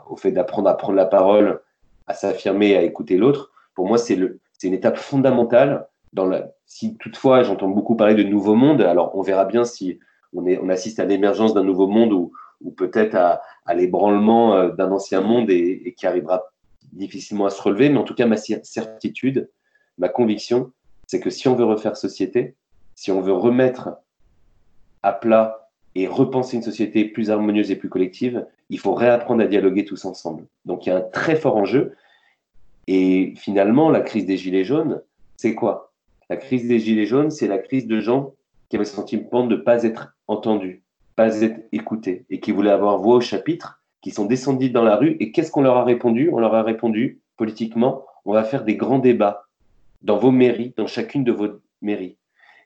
au 0.08 0.16
fait 0.16 0.32
d'apprendre 0.32 0.68
à 0.68 0.76
prendre 0.76 0.96
la 0.96 1.06
parole, 1.06 1.60
à 2.06 2.14
s'affirmer, 2.14 2.76
à 2.76 2.82
écouter 2.82 3.16
l'autre. 3.16 3.52
Pour 3.74 3.86
moi, 3.86 3.98
c'est 3.98 4.14
une 4.16 4.74
étape 4.74 4.96
fondamentale. 4.96 5.88
Si 6.66 6.96
toutefois, 6.96 7.42
j'entends 7.42 7.68
beaucoup 7.68 7.96
parler 7.96 8.14
de 8.14 8.22
nouveau 8.22 8.54
monde, 8.54 8.80
alors 8.82 9.16
on 9.16 9.22
verra 9.22 9.44
bien 9.44 9.64
si 9.64 9.98
on, 10.34 10.68
assiste 10.68 11.00
à 11.00 11.04
l'émergence 11.04 11.54
d'un 11.54 11.64
nouveau 11.64 11.86
monde 11.86 12.12
ou 12.12 12.32
peut-être 12.70 13.14
à, 13.14 13.40
l'ébranlement 13.74 14.54
euh, 14.56 14.70
d'un 14.70 14.90
ancien 14.90 15.20
monde 15.20 15.50
et, 15.50 15.94
qui 15.96 16.06
arrivera 16.06 16.44
difficilement 16.92 17.46
à 17.46 17.50
se 17.50 17.60
relever. 17.62 17.88
Mais 17.88 17.98
en 17.98 18.04
tout 18.04 18.14
cas, 18.14 18.26
ma 18.26 18.36
certitude, 18.36 19.50
ma 19.98 20.08
conviction, 20.08 20.72
c'est 21.06 21.20
que 21.20 21.30
si 21.30 21.48
on 21.48 21.54
veut 21.54 21.64
refaire 21.64 21.96
société, 21.96 22.54
si 22.94 23.10
on 23.10 23.20
veut 23.20 23.32
remettre 23.32 23.90
à 25.02 25.12
plat 25.12 25.70
et 25.94 26.06
repenser 26.06 26.56
une 26.56 26.62
société 26.62 27.04
plus 27.04 27.30
harmonieuse 27.30 27.70
et 27.70 27.76
plus 27.76 27.88
collective, 27.88 28.46
il 28.70 28.78
faut 28.78 28.94
réapprendre 28.94 29.42
à 29.42 29.46
dialoguer 29.46 29.84
tous 29.84 30.04
ensemble. 30.04 30.46
Donc 30.64 30.86
il 30.86 30.90
y 30.90 30.92
a 30.92 30.96
un 30.96 31.02
très 31.02 31.36
fort 31.36 31.56
enjeu. 31.56 31.94
Et 32.86 33.34
finalement, 33.36 33.90
la 33.90 34.00
crise 34.00 34.26
des 34.26 34.36
Gilets 34.36 34.64
jaunes, 34.64 35.02
c'est 35.36 35.54
quoi? 35.54 35.91
La 36.32 36.38
crise 36.38 36.66
des 36.66 36.78
Gilets 36.78 37.04
jaunes, 37.04 37.30
c'est 37.30 37.46
la 37.46 37.58
crise 37.58 37.86
de 37.86 38.00
gens 38.00 38.32
qui 38.70 38.76
avaient 38.76 38.86
le 38.86 38.88
sentiment 38.88 39.46
de 39.46 39.54
ne 39.54 39.60
pas 39.60 39.82
être 39.82 40.16
entendus, 40.28 40.82
pas 41.14 41.42
être 41.42 41.60
écoutés 41.72 42.24
et 42.30 42.40
qui 42.40 42.52
voulaient 42.52 42.70
avoir 42.70 42.96
voix 42.96 43.16
au 43.16 43.20
chapitre, 43.20 43.82
qui 44.00 44.12
sont 44.12 44.24
descendus 44.24 44.70
dans 44.70 44.82
la 44.82 44.96
rue. 44.96 45.18
Et 45.20 45.30
qu'est-ce 45.30 45.50
qu'on 45.50 45.60
leur 45.60 45.76
a 45.76 45.84
répondu? 45.84 46.30
On 46.32 46.38
leur 46.38 46.54
a 46.54 46.62
répondu 46.62 47.20
politiquement, 47.36 48.06
on 48.24 48.32
va 48.32 48.44
faire 48.44 48.64
des 48.64 48.76
grands 48.76 48.98
débats 48.98 49.44
dans 50.00 50.16
vos 50.16 50.30
mairies, 50.30 50.72
dans 50.78 50.86
chacune 50.86 51.22
de 51.22 51.32
vos 51.32 51.48
mairies. 51.82 52.16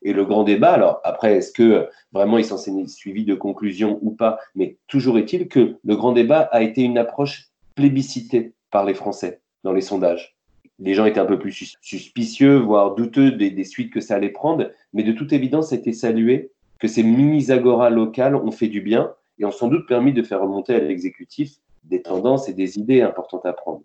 Et 0.03 0.13
le 0.13 0.25
grand 0.25 0.45
débat, 0.45 0.75
alors 0.75 1.01
après, 1.03 1.35
est-ce 1.35 1.51
que 1.51 1.89
vraiment 2.13 2.39
il 2.39 2.45
s'en 2.45 2.59
est 2.59 2.87
suivi 2.87 3.25
de 3.25 3.35
conclusions 3.35 3.99
ou 4.01 4.13
pas? 4.13 4.39
Mais 4.55 4.77
toujours 4.87 5.19
est-il 5.19 5.49
que 5.49 5.77
le 5.83 5.97
grand 5.97 6.13
débat 6.13 6.43
a 6.53 6.63
été 6.63 6.83
une 6.83 6.99
approche 6.99 7.49
plébiscitée 7.75 8.53
par 8.71 8.85
les 8.85 8.95
Français 8.95 9.41
dans 9.65 9.73
les 9.73 9.81
sondages. 9.81 10.36
Les 10.79 10.95
gens 10.95 11.07
étaient 11.07 11.21
un 11.21 11.27
peu 11.27 11.39
plus 11.39 11.77
suspicieux, 11.81 12.57
voire 12.57 12.95
douteux 12.95 13.33
des, 13.33 13.65
suites 13.65 13.93
que 13.93 14.01
ça 14.01 14.17
allait 14.17 14.29
prendre, 14.29 14.71
mais 14.93 15.03
de 15.03 15.13
toute 15.13 15.33
évidence, 15.33 15.71
c'était 15.71 15.93
salué 15.93 16.51
que 16.79 16.89
ces 16.89 17.03
mini-agoras 17.03 17.91
locales 17.91 18.37
ont 18.37 18.51
fait 18.51 18.69
du 18.69 18.83
bien 18.83 19.15
et 19.39 19.45
ont 19.45 19.51
sans 19.51 19.69
doute 19.69 19.89
permis 19.89 20.13
de 20.13 20.23
faire 20.23 20.43
remonter 20.43 20.75
à 20.75 20.81
l'exécutif 20.81 21.57
des 21.85 22.03
tendances 22.03 22.49
et 22.49 22.53
des 22.53 22.79
idées 22.79 23.01
importantes 23.01 23.47
à 23.47 23.53
prendre. 23.53 23.83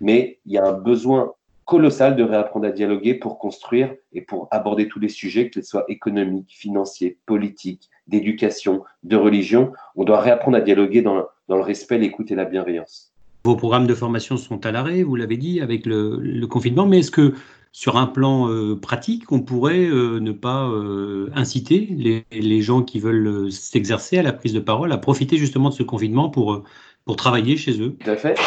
Mais 0.00 0.40
il 0.46 0.52
y 0.52 0.58
a 0.58 0.66
un 0.66 0.72
besoin 0.72 1.32
colossal 1.64 2.16
de 2.16 2.24
réapprendre 2.24 2.66
à 2.66 2.70
dialoguer 2.70 3.14
pour 3.14 3.38
construire 3.38 3.94
et 4.12 4.20
pour 4.20 4.48
aborder 4.50 4.88
tous 4.88 4.98
les 4.98 5.08
sujets, 5.08 5.48
qu'ils 5.48 5.64
soient 5.64 5.84
économiques, 5.88 6.52
financiers, 6.52 7.18
politiques, 7.24 7.88
d'éducation, 8.08 8.82
de 9.04 9.16
religion. 9.16 9.72
On 9.94 10.04
doit 10.04 10.20
réapprendre 10.20 10.56
à 10.56 10.60
dialoguer 10.60 11.02
dans, 11.02 11.24
dans 11.48 11.56
le 11.56 11.62
respect, 11.62 11.98
l'écoute 11.98 12.30
et 12.32 12.34
la 12.34 12.44
bienveillance. 12.44 13.11
Vos 13.44 13.56
programmes 13.56 13.88
de 13.88 13.94
formation 13.94 14.36
sont 14.36 14.64
à 14.64 14.70
l'arrêt, 14.70 15.02
vous 15.02 15.16
l'avez 15.16 15.36
dit, 15.36 15.60
avec 15.60 15.84
le, 15.84 16.46
confinement, 16.46 16.86
mais 16.86 17.00
est-ce 17.00 17.10
que 17.10 17.34
sur 17.72 17.96
un 17.96 18.06
plan 18.06 18.48
euh, 18.48 18.76
pratique, 18.76 19.32
on 19.32 19.40
pourrait 19.40 19.86
euh, 19.86 20.20
ne 20.20 20.30
pas 20.30 20.68
euh, 20.68 21.28
inciter 21.34 21.88
les, 22.30 22.62
gens 22.62 22.82
qui 22.82 23.00
veulent 23.00 23.50
s'exercer 23.50 24.18
à 24.18 24.22
la 24.22 24.32
prise 24.32 24.52
de 24.52 24.60
parole 24.60 24.92
à 24.92 24.98
profiter 24.98 25.38
justement 25.38 25.70
de 25.70 25.74
ce 25.74 25.82
confinement 25.82 26.28
pour, 26.28 26.62
pour 27.04 27.16
travailler 27.16 27.56
chez 27.56 27.80
eux? 27.80 27.96
Tout 27.98 28.10
à 28.10 28.16
fait. 28.16 28.38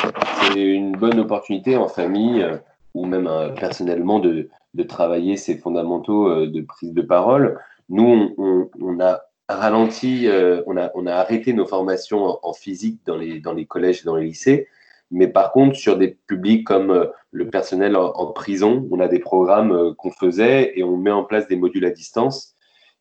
C'est 0.53 0.61
une 0.61 0.93
bonne 0.93 1.19
opportunité 1.19 1.75
en 1.75 1.89
famille 1.89 2.45
ou 2.93 3.05
même 3.05 3.29
personnellement 3.59 4.19
de, 4.19 4.47
de, 4.75 4.83
travailler 4.83 5.35
ces 5.35 5.57
fondamentaux 5.57 6.45
de 6.45 6.61
prise 6.61 6.93
de 6.93 7.01
parole. 7.01 7.59
Nous, 7.89 8.33
on, 8.37 8.99
a 9.01 9.23
ralenti, 9.49 10.29
on, 10.65 10.77
a, 10.77 11.13
arrêté 11.13 11.51
nos 11.51 11.65
formations 11.65 12.37
en, 12.41 12.53
physique 12.53 13.01
dans 13.05 13.17
les, 13.17 13.41
dans 13.41 13.53
les 13.53 13.65
collèges 13.65 14.01
et 14.01 14.05
dans 14.05 14.15
les 14.15 14.27
lycées. 14.27 14.67
Mais 15.11 15.27
par 15.27 15.51
contre, 15.51 15.75
sur 15.75 15.97
des 15.97 16.17
publics 16.27 16.65
comme 16.65 17.09
le 17.31 17.49
personnel 17.49 17.95
en, 17.95 18.27
prison, 18.31 18.87
on 18.91 18.99
a 18.99 19.07
des 19.07 19.19
programmes 19.19 19.93
qu'on 19.95 20.11
faisait 20.11 20.77
et 20.77 20.83
on 20.83 20.97
met 20.97 21.11
en 21.11 21.23
place 21.23 21.47
des 21.47 21.55
modules 21.55 21.85
à 21.85 21.91
distance. 21.91 22.55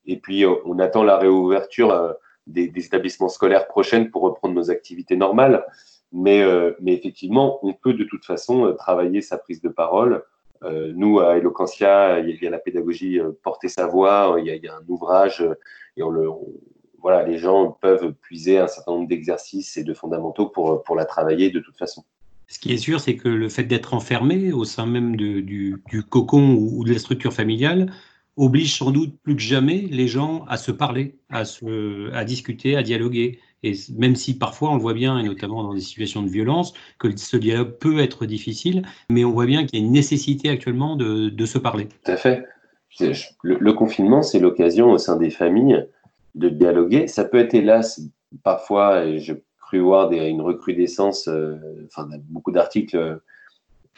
Et 0.04 0.18
puis, 0.18 0.44
on 0.46 0.78
attend 0.78 1.02
la 1.02 1.16
réouverture 1.16 2.14
des, 2.46 2.72
établissements 2.76 3.28
scolaires 3.28 3.66
prochaines 3.66 4.10
pour 4.10 4.22
reprendre 4.22 4.54
nos 4.54 4.70
activités 4.70 5.16
normales. 5.16 5.64
Mais, 6.12 6.42
euh, 6.42 6.72
mais 6.80 6.92
effectivement, 6.92 7.58
on 7.66 7.72
peut 7.72 7.94
de 7.94 8.04
toute 8.04 8.24
façon 8.24 8.66
euh, 8.66 8.72
travailler 8.72 9.20
sa 9.20 9.38
prise 9.38 9.60
de 9.60 9.68
parole. 9.68 10.22
Euh, 10.62 10.92
nous, 10.94 11.18
à 11.18 11.36
Eloquentia, 11.36 12.20
il 12.20 12.42
y, 12.42 12.46
a 12.46 12.50
la 12.50 12.58
pédagogie 12.58 13.20
Porter 13.42 13.68
sa 13.68 13.86
voix, 13.86 14.36
il 14.38 14.46
y 14.46 14.68
a, 14.68 14.74
un 14.74 14.84
ouvrage, 14.88 15.44
et 15.96 16.02
on 16.02 16.10
le, 16.10 16.28
voilà, 17.04 17.22
les 17.22 17.36
gens 17.36 17.76
peuvent 17.82 18.14
puiser 18.14 18.58
un 18.58 18.66
certain 18.66 18.92
nombre 18.92 19.08
d'exercices 19.08 19.76
et 19.76 19.84
de 19.84 19.92
fondamentaux 19.92 20.46
pour, 20.46 20.82
pour 20.82 20.96
la 20.96 21.04
travailler 21.04 21.50
de 21.50 21.60
toute 21.60 21.76
façon. 21.76 22.02
Ce 22.48 22.58
qui 22.58 22.72
est 22.72 22.78
sûr, 22.78 22.98
c'est 22.98 23.16
que 23.16 23.28
le 23.28 23.50
fait 23.50 23.64
d'être 23.64 23.92
enfermé 23.92 24.54
au 24.54 24.64
sein 24.64 24.86
même 24.86 25.14
de, 25.14 25.40
du, 25.40 25.82
du, 25.86 26.02
cocon 26.02 26.54
ou 26.54 26.82
de 26.82 26.94
la 26.94 26.98
structure 26.98 27.34
familiale 27.34 27.92
oblige 28.38 28.78
sans 28.78 28.90
doute 28.90 29.18
plus 29.22 29.36
que 29.36 29.42
jamais 29.42 29.86
les 29.90 30.08
gens 30.08 30.46
à 30.48 30.56
se 30.56 30.72
parler, 30.72 31.16
à, 31.28 31.44
se, 31.44 32.10
à 32.14 32.24
discuter, 32.24 32.74
à 32.74 32.82
dialoguer. 32.82 33.38
Et 33.62 33.74
même 33.98 34.16
si 34.16 34.38
parfois 34.38 34.70
on 34.70 34.76
le 34.76 34.80
voit 34.80 34.94
bien, 34.94 35.18
et 35.18 35.24
notamment 35.24 35.62
dans 35.62 35.74
des 35.74 35.80
situations 35.80 36.22
de 36.22 36.30
violence, 36.30 36.72
que 36.98 37.14
ce 37.14 37.36
dialogue 37.36 37.76
peut 37.78 37.98
être 37.98 38.24
difficile, 38.24 38.82
mais 39.10 39.26
on 39.26 39.30
voit 39.30 39.46
bien 39.46 39.66
qu'il 39.66 39.78
y 39.78 39.82
a 39.82 39.84
une 39.84 39.92
nécessité 39.92 40.48
actuellement 40.48 40.96
de, 40.96 41.28
de 41.28 41.46
se 41.46 41.58
parler. 41.58 41.86
Tout 42.02 42.12
à 42.12 42.16
fait. 42.16 42.46
Le, 42.98 43.58
le 43.58 43.72
confinement, 43.74 44.22
c'est 44.22 44.38
l'occasion 44.38 44.90
au 44.90 44.98
sein 44.98 45.16
des 45.16 45.30
familles 45.30 45.86
de 46.34 46.48
dialoguer. 46.48 47.06
Ça 47.06 47.24
peut 47.24 47.38
être 47.38 47.54
hélas 47.54 48.00
parfois, 48.42 49.04
et 49.04 49.18
je 49.18 49.34
cru 49.58 49.80
voir 49.80 50.12
une 50.12 50.42
recrudescence, 50.42 51.28
euh, 51.28 51.56
enfin 51.86 52.08
beaucoup 52.28 52.50
d'articles 52.50 53.20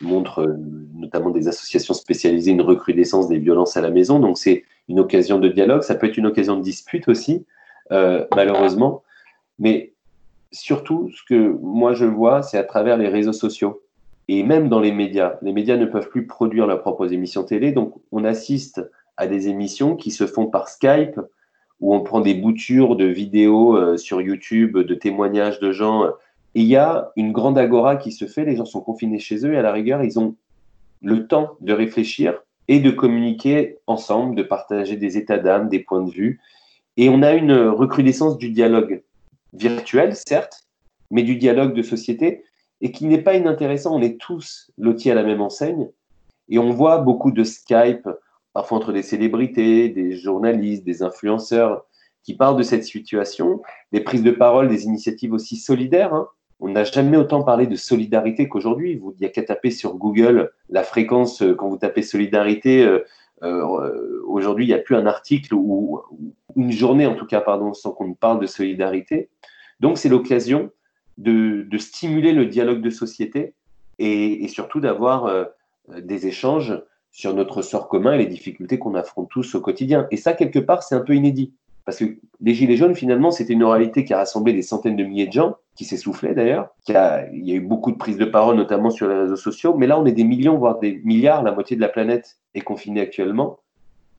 montrent 0.00 0.42
euh, 0.42 0.56
notamment 0.94 1.30
des 1.30 1.48
associations 1.48 1.94
spécialisées 1.94 2.52
une 2.52 2.62
recrudescence 2.62 3.28
des 3.28 3.38
violences 3.38 3.76
à 3.76 3.80
la 3.80 3.90
maison. 3.90 4.18
Donc 4.18 4.38
c'est 4.38 4.64
une 4.88 5.00
occasion 5.00 5.38
de 5.38 5.48
dialogue, 5.48 5.82
ça 5.82 5.94
peut 5.94 6.06
être 6.06 6.16
une 6.16 6.26
occasion 6.26 6.56
de 6.56 6.62
dispute 6.62 7.08
aussi, 7.08 7.46
euh, 7.92 8.24
malheureusement. 8.34 9.02
Mais 9.58 9.92
surtout, 10.52 11.10
ce 11.14 11.22
que 11.24 11.48
moi 11.60 11.94
je 11.94 12.04
vois, 12.04 12.42
c'est 12.42 12.58
à 12.58 12.64
travers 12.64 12.96
les 12.96 13.08
réseaux 13.08 13.32
sociaux 13.32 13.82
et 14.28 14.42
même 14.42 14.68
dans 14.68 14.80
les 14.80 14.92
médias. 14.92 15.38
Les 15.42 15.52
médias 15.52 15.76
ne 15.76 15.86
peuvent 15.86 16.08
plus 16.08 16.26
produire 16.26 16.66
leurs 16.66 16.80
propres 16.80 17.12
émissions 17.12 17.44
télé, 17.44 17.72
donc 17.72 17.94
on 18.12 18.24
assiste 18.24 18.82
à 19.16 19.26
des 19.26 19.48
émissions 19.48 19.96
qui 19.96 20.10
se 20.10 20.26
font 20.26 20.46
par 20.46 20.68
Skype, 20.68 21.20
où 21.80 21.94
on 21.94 22.00
prend 22.00 22.20
des 22.20 22.34
boutures 22.34 22.96
de 22.96 23.04
vidéos 23.04 23.76
euh, 23.76 23.96
sur 23.96 24.20
YouTube, 24.20 24.78
de 24.78 24.94
témoignages 24.94 25.60
de 25.60 25.72
gens 25.72 26.10
il 26.56 26.64
y 26.64 26.76
a 26.76 27.12
une 27.16 27.32
grande 27.32 27.58
agora 27.58 27.96
qui 27.96 28.10
se 28.12 28.24
fait, 28.24 28.46
les 28.46 28.56
gens 28.56 28.64
sont 28.64 28.80
confinés 28.80 29.18
chez 29.18 29.44
eux 29.44 29.52
et 29.52 29.58
à 29.58 29.62
la 29.62 29.72
rigueur, 29.72 30.02
ils 30.02 30.18
ont 30.18 30.36
le 31.02 31.26
temps 31.26 31.58
de 31.60 31.74
réfléchir 31.74 32.42
et 32.66 32.80
de 32.80 32.90
communiquer 32.90 33.76
ensemble, 33.86 34.34
de 34.34 34.42
partager 34.42 34.96
des 34.96 35.18
états 35.18 35.36
d'âme, 35.36 35.68
des 35.68 35.80
points 35.80 36.02
de 36.02 36.10
vue. 36.10 36.40
Et 36.96 37.10
on 37.10 37.22
a 37.22 37.34
une 37.34 37.52
recrudescence 37.52 38.38
du 38.38 38.48
dialogue 38.48 39.02
virtuel, 39.52 40.16
certes, 40.16 40.66
mais 41.10 41.24
du 41.24 41.36
dialogue 41.36 41.74
de 41.74 41.82
société, 41.82 42.42
et 42.80 42.90
qui 42.90 43.04
n'est 43.04 43.20
pas 43.20 43.36
inintéressant. 43.36 43.94
On 43.94 44.00
est 44.00 44.18
tous 44.18 44.72
lotis 44.78 45.10
à 45.10 45.14
la 45.14 45.24
même 45.24 45.42
enseigne, 45.42 45.90
et 46.48 46.58
on 46.58 46.70
voit 46.70 47.02
beaucoup 47.02 47.32
de 47.32 47.44
Skype, 47.44 48.08
parfois 48.56 48.78
entre 48.78 48.94
des 48.94 49.02
célébrités, 49.02 49.90
des 49.90 50.16
journalistes, 50.16 50.82
des 50.82 51.02
influenceurs, 51.02 51.84
qui 52.22 52.34
parlent 52.34 52.56
de 52.56 52.62
cette 52.62 52.84
situation, 52.84 53.60
des 53.92 54.00
prises 54.00 54.22
de 54.22 54.30
parole, 54.30 54.68
des 54.68 54.86
initiatives 54.86 55.34
aussi 55.34 55.56
solidaires. 55.56 56.14
Hein. 56.14 56.26
On 56.58 56.70
n'a 56.70 56.84
jamais 56.84 57.18
autant 57.18 57.42
parlé 57.42 57.66
de 57.66 57.76
solidarité 57.76 58.48
qu'aujourd'hui. 58.48 58.92
Il 58.92 59.20
n'y 59.20 59.26
a 59.26 59.28
qu'à 59.28 59.42
taper 59.42 59.70
sur 59.70 59.96
Google 59.96 60.52
la 60.70 60.84
fréquence 60.84 61.42
euh, 61.42 61.54
quand 61.54 61.68
vous 61.68 61.76
tapez 61.76 62.00
solidarité. 62.00 62.82
Euh, 62.82 63.04
euh, 63.42 64.22
aujourd'hui, 64.26 64.64
il 64.64 64.68
n'y 64.68 64.74
a 64.74 64.78
plus 64.78 64.96
un 64.96 65.04
article 65.04 65.52
ou 65.52 66.00
une 66.56 66.72
journée, 66.72 67.04
en 67.04 67.14
tout 67.14 67.26
cas, 67.26 67.42
pardon, 67.42 67.74
sans 67.74 67.90
qu'on 67.90 68.14
parle 68.14 68.40
de 68.40 68.46
solidarité. 68.46 69.28
Donc, 69.80 69.98
c'est 69.98 70.08
l'occasion 70.08 70.70
de, 71.18 71.68
stimuler 71.76 72.32
le 72.32 72.46
dialogue 72.46 72.80
de 72.80 72.88
société 72.88 73.52
et, 73.98 74.48
surtout 74.48 74.80
d'avoir 74.80 75.46
des 75.98 76.26
échanges 76.26 76.72
sur 77.16 77.32
notre 77.32 77.62
sort 77.62 77.88
commun 77.88 78.12
et 78.12 78.18
les 78.18 78.26
difficultés 78.26 78.78
qu'on 78.78 78.94
affronte 78.94 79.30
tous 79.30 79.54
au 79.54 79.62
quotidien. 79.62 80.06
Et 80.10 80.18
ça, 80.18 80.34
quelque 80.34 80.58
part, 80.58 80.82
c'est 80.82 80.94
un 80.94 81.00
peu 81.00 81.14
inédit. 81.14 81.54
Parce 81.86 81.96
que 81.96 82.04
les 82.42 82.52
Gilets 82.52 82.76
jaunes, 82.76 82.94
finalement, 82.94 83.30
c'était 83.30 83.54
une 83.54 83.62
oralité 83.62 84.04
qui 84.04 84.12
a 84.12 84.18
rassemblé 84.18 84.52
des 84.52 84.60
centaines 84.60 84.96
de 84.96 85.04
milliers 85.04 85.26
de 85.26 85.32
gens, 85.32 85.56
qui 85.76 85.86
s'essoufflaient 85.86 86.34
d'ailleurs. 86.34 86.68
Il 86.88 86.92
y 86.92 87.52
a 87.52 87.54
eu 87.54 87.60
beaucoup 87.60 87.90
de 87.90 87.96
prises 87.96 88.18
de 88.18 88.26
parole, 88.26 88.56
notamment 88.56 88.90
sur 88.90 89.08
les 89.08 89.14
réseaux 89.14 89.36
sociaux. 89.36 89.74
Mais 89.78 89.86
là, 89.86 89.98
on 89.98 90.04
est 90.04 90.12
des 90.12 90.24
millions, 90.24 90.58
voire 90.58 90.78
des 90.78 91.00
milliards. 91.04 91.42
La 91.42 91.52
moitié 91.52 91.74
de 91.74 91.80
la 91.80 91.88
planète 91.88 92.36
est 92.52 92.60
confinée 92.60 93.00
actuellement. 93.00 93.60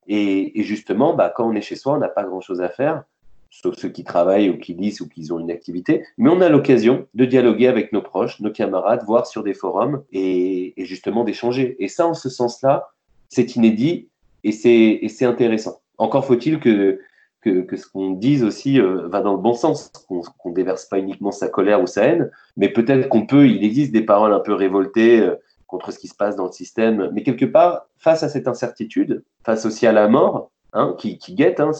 Et, 0.07 0.63
justement, 0.63 1.13
bah, 1.13 1.31
quand 1.35 1.47
on 1.47 1.53
est 1.53 1.61
chez 1.61 1.75
soi, 1.75 1.93
on 1.93 1.97
n'a 1.99 2.09
pas 2.09 2.23
grand-chose 2.23 2.61
à 2.61 2.69
faire, 2.69 3.03
sauf 3.49 3.75
ceux 3.77 3.89
qui 3.89 4.03
travaillent 4.03 4.49
ou 4.49 4.57
qui 4.57 4.73
lisent 4.73 5.01
ou 5.01 5.07
qui 5.07 5.31
ont 5.31 5.39
une 5.39 5.51
activité. 5.51 6.03
Mais 6.17 6.29
on 6.29 6.41
a 6.41 6.49
l'occasion 6.49 7.07
de 7.13 7.25
dialoguer 7.25 7.67
avec 7.67 7.91
nos 7.93 8.01
proches, 8.01 8.39
nos 8.39 8.51
camarades, 8.51 9.03
voir 9.05 9.27
sur 9.27 9.43
des 9.43 9.53
forums 9.53 10.03
et, 10.11 10.73
justement 10.77 11.23
d'échanger. 11.23 11.75
Et 11.79 11.87
ça, 11.87 12.07
en 12.07 12.13
ce 12.13 12.29
sens-là, 12.29 12.89
c'est 13.29 13.55
inédit 13.55 14.09
et 14.43 14.51
c'est 14.51 15.25
intéressant. 15.25 15.81
Encore 15.97 16.25
faut-il 16.25 16.59
que 16.59 16.99
que, 17.41 17.77
ce 17.77 17.87
qu'on 17.87 18.11
dise 18.11 18.43
aussi 18.43 18.79
euh, 18.79 19.07
va 19.07 19.21
dans 19.21 19.33
le 19.33 19.39
bon 19.39 19.53
sens, 19.53 19.91
qu'on 20.07 20.21
ne 20.45 20.53
déverse 20.53 20.85
pas 20.85 20.99
uniquement 20.99 21.31
sa 21.31 21.47
colère 21.47 21.81
ou 21.81 21.87
sa 21.87 22.03
haine, 22.05 22.31
mais 22.55 22.69
peut-être 22.69 23.09
qu'on 23.09 23.25
peut, 23.25 23.47
il 23.47 23.63
existe 23.63 23.91
des 23.91 24.01
paroles 24.01 24.33
un 24.33 24.39
peu 24.39 24.53
révoltées 24.53 25.21
euh, 25.21 25.35
contre 25.65 25.91
ce 25.91 25.99
qui 25.99 26.07
se 26.07 26.15
passe 26.15 26.35
dans 26.35 26.45
le 26.45 26.51
système, 26.51 27.09
mais 27.13 27.23
quelque 27.23 27.45
part, 27.45 27.87
face 27.97 28.23
à 28.23 28.29
cette 28.29 28.47
incertitude, 28.47 29.23
face 29.43 29.65
aussi 29.65 29.85
à 29.85 29.91
la 29.91 30.07
mort, 30.07 30.51
hein, 30.73 30.95
qui, 30.97 31.17
guette, 31.29 31.59
hein, 31.59 31.71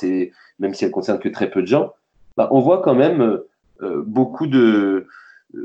même 0.60 0.74
si 0.74 0.86
elle 0.86 0.92
concerne 0.92 1.20
que 1.20 1.30
très 1.30 1.50
peu 1.50 1.62
de 1.62 1.68
gens, 1.68 1.94
bah, 2.36 2.48
on 2.52 2.60
voit 2.60 2.82
quand 2.82 2.96
même 2.96 3.40
euh, 3.82 4.04
beaucoup 4.06 4.48
de, 4.48 5.08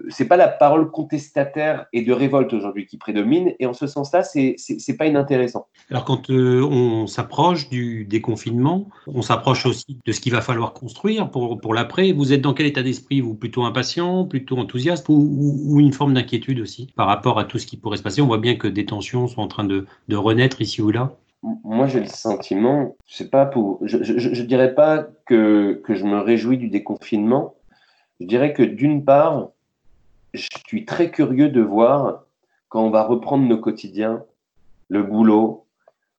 c'est 0.09 0.27
pas 0.27 0.37
la 0.37 0.49
parole 0.49 0.91
contestataire 0.91 1.87
et 1.93 2.03
de 2.03 2.13
révolte 2.13 2.53
aujourd'hui 2.53 2.87
qui 2.87 2.97
prédomine, 2.97 3.53
et 3.59 3.67
en 3.67 3.73
ce 3.73 3.87
sens-là, 3.87 4.23
c'est 4.23 4.55
c'est 4.57 4.97
pas 4.97 5.07
inintéressant. 5.07 5.67
Alors 5.91 6.05
quand 6.05 6.31
euh, 6.31 6.63
on 6.63 7.07
s'approche 7.07 7.69
du 7.69 8.05
déconfinement, 8.05 8.89
on 9.07 9.23
s'approche 9.23 9.67
aussi 9.67 9.99
de 10.05 10.13
ce 10.13 10.21
qu'il 10.21 10.33
va 10.33 10.41
falloir 10.41 10.73
construire 10.73 11.31
pour 11.31 11.61
pour 11.61 11.75
l'après. 11.75 12.13
Vous 12.13 12.33
êtes 12.33 12.41
dans 12.41 12.55
quel 12.55 12.67
état 12.67 12.83
d'esprit 12.83 13.21
Vous? 13.21 13.35
Plutôt 13.35 13.65
impatient, 13.65 14.25
plutôt 14.25 14.57
enthousiaste, 14.59 15.07
ou, 15.09 15.81
une 15.81 15.93
forme 15.93 16.15
d'inquiétude 16.15 16.61
aussi 16.61 16.93
par 16.95 17.09
rapport 17.09 17.39
à 17.39 17.45
tout 17.45 17.59
ce 17.59 17.67
qui 17.67 17.77
pourrait 17.77 17.97
se 17.97 18.03
passer? 18.03 18.23
On 18.23 18.27
voit 18.27 18.39
bien 18.39 18.55
que 18.55 18.69
des 18.69 18.87
tensions 18.87 19.27
sont 19.27 19.41
en 19.41 19.49
train 19.49 19.65
de, 19.65 19.87
de 20.09 20.17
renaître 20.17 20.61
ici 20.61 20.81
ou 20.81 20.91
là. 20.91 21.17
Moi, 21.43 21.89
j'ai 21.89 22.01
le 22.01 22.07
sentiment, 22.07 22.97
je 23.07 23.25
pas 23.25 23.47
pour, 23.47 23.81
je, 23.83 24.03
je, 24.03 24.19
je 24.19 24.43
dirais 24.43 24.75
pas 24.75 25.07
que 25.27 25.83
je 25.89 26.05
me 26.05 26.21
réjouis 26.21 26.59
du 26.59 26.69
déconfinement. 26.69 27.55
Je 28.21 28.27
dirais 28.27 28.53
que 28.53 28.63
d'une 28.63 29.05
part, 29.05 29.49
je 30.35 30.47
suis 30.67 30.85
très 30.85 31.11
curieux 31.11 31.49
de 31.49 31.61
voir 31.61 32.25
quand 32.69 32.85
on 32.85 32.91
va 32.91 33.03
reprendre 33.03 33.47
nos 33.47 33.59
quotidiens, 33.59 34.25
le 34.89 35.03
boulot, 35.03 35.67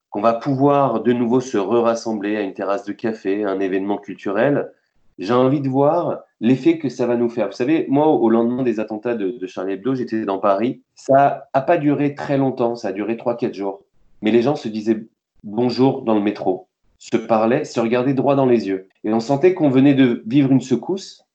qu'on 0.10 0.22
va 0.22 0.34
pouvoir 0.34 1.02
de 1.02 1.12
nouveau 1.12 1.40
se 1.40 1.58
rassembler 1.58 2.38
à 2.38 2.42
une 2.42 2.54
terrasse 2.54 2.86
de 2.86 2.94
café, 2.94 3.44
un 3.44 3.60
événement 3.60 3.98
culturel, 3.98 4.72
j'ai 5.18 5.34
envie 5.34 5.62
de 5.62 5.70
voir 5.70 6.22
l'effet 6.40 6.78
que 6.78 6.90
ça 6.90 7.08
va 7.08 7.16
nous 7.16 7.30
faire. 7.30 7.48
Vous 7.48 7.54
savez, 7.54 7.88
moi, 7.90 8.08
au 8.08 8.30
lendemain 8.30 8.62
des 8.62 8.80
attentats 8.80 9.16
de, 9.16 9.32
de 9.32 9.48
Charlie 9.48 9.74
Hebdo, 9.74 9.96
j'étais 9.96 10.26
dans 10.26 10.38
Paris. 10.38 10.84
Ça 10.94 11.48
n'a 11.54 11.62
pas 11.62 11.78
duré 11.78 12.14
très 12.14 12.38
longtemps, 12.38 12.76
ça 12.76 12.90
a 12.90 12.92
duré 12.92 13.16
3-4 13.16 13.54
jours. 13.54 13.83
Mais 14.24 14.32
les 14.32 14.42
gens 14.42 14.56
se 14.56 14.70
disaient 14.70 15.06
bonjour 15.44 16.04
dans 16.04 16.16
le 16.16 16.22
métro, 16.22 16.70
se 16.98 17.18
parlaient, 17.18 17.66
se 17.66 17.82
regardaient 17.82 18.14
droit 18.14 18.36
dans 18.36 18.46
les 18.46 18.70
yeux. 18.70 18.88
Et 19.04 19.14
on 19.14 19.20
sentait 19.20 19.54
qu'on 19.54 19.70
venait 19.70 19.96
de 19.96 20.24
vivre 20.26 20.50
une 20.50 20.62
secousse, 20.62 21.26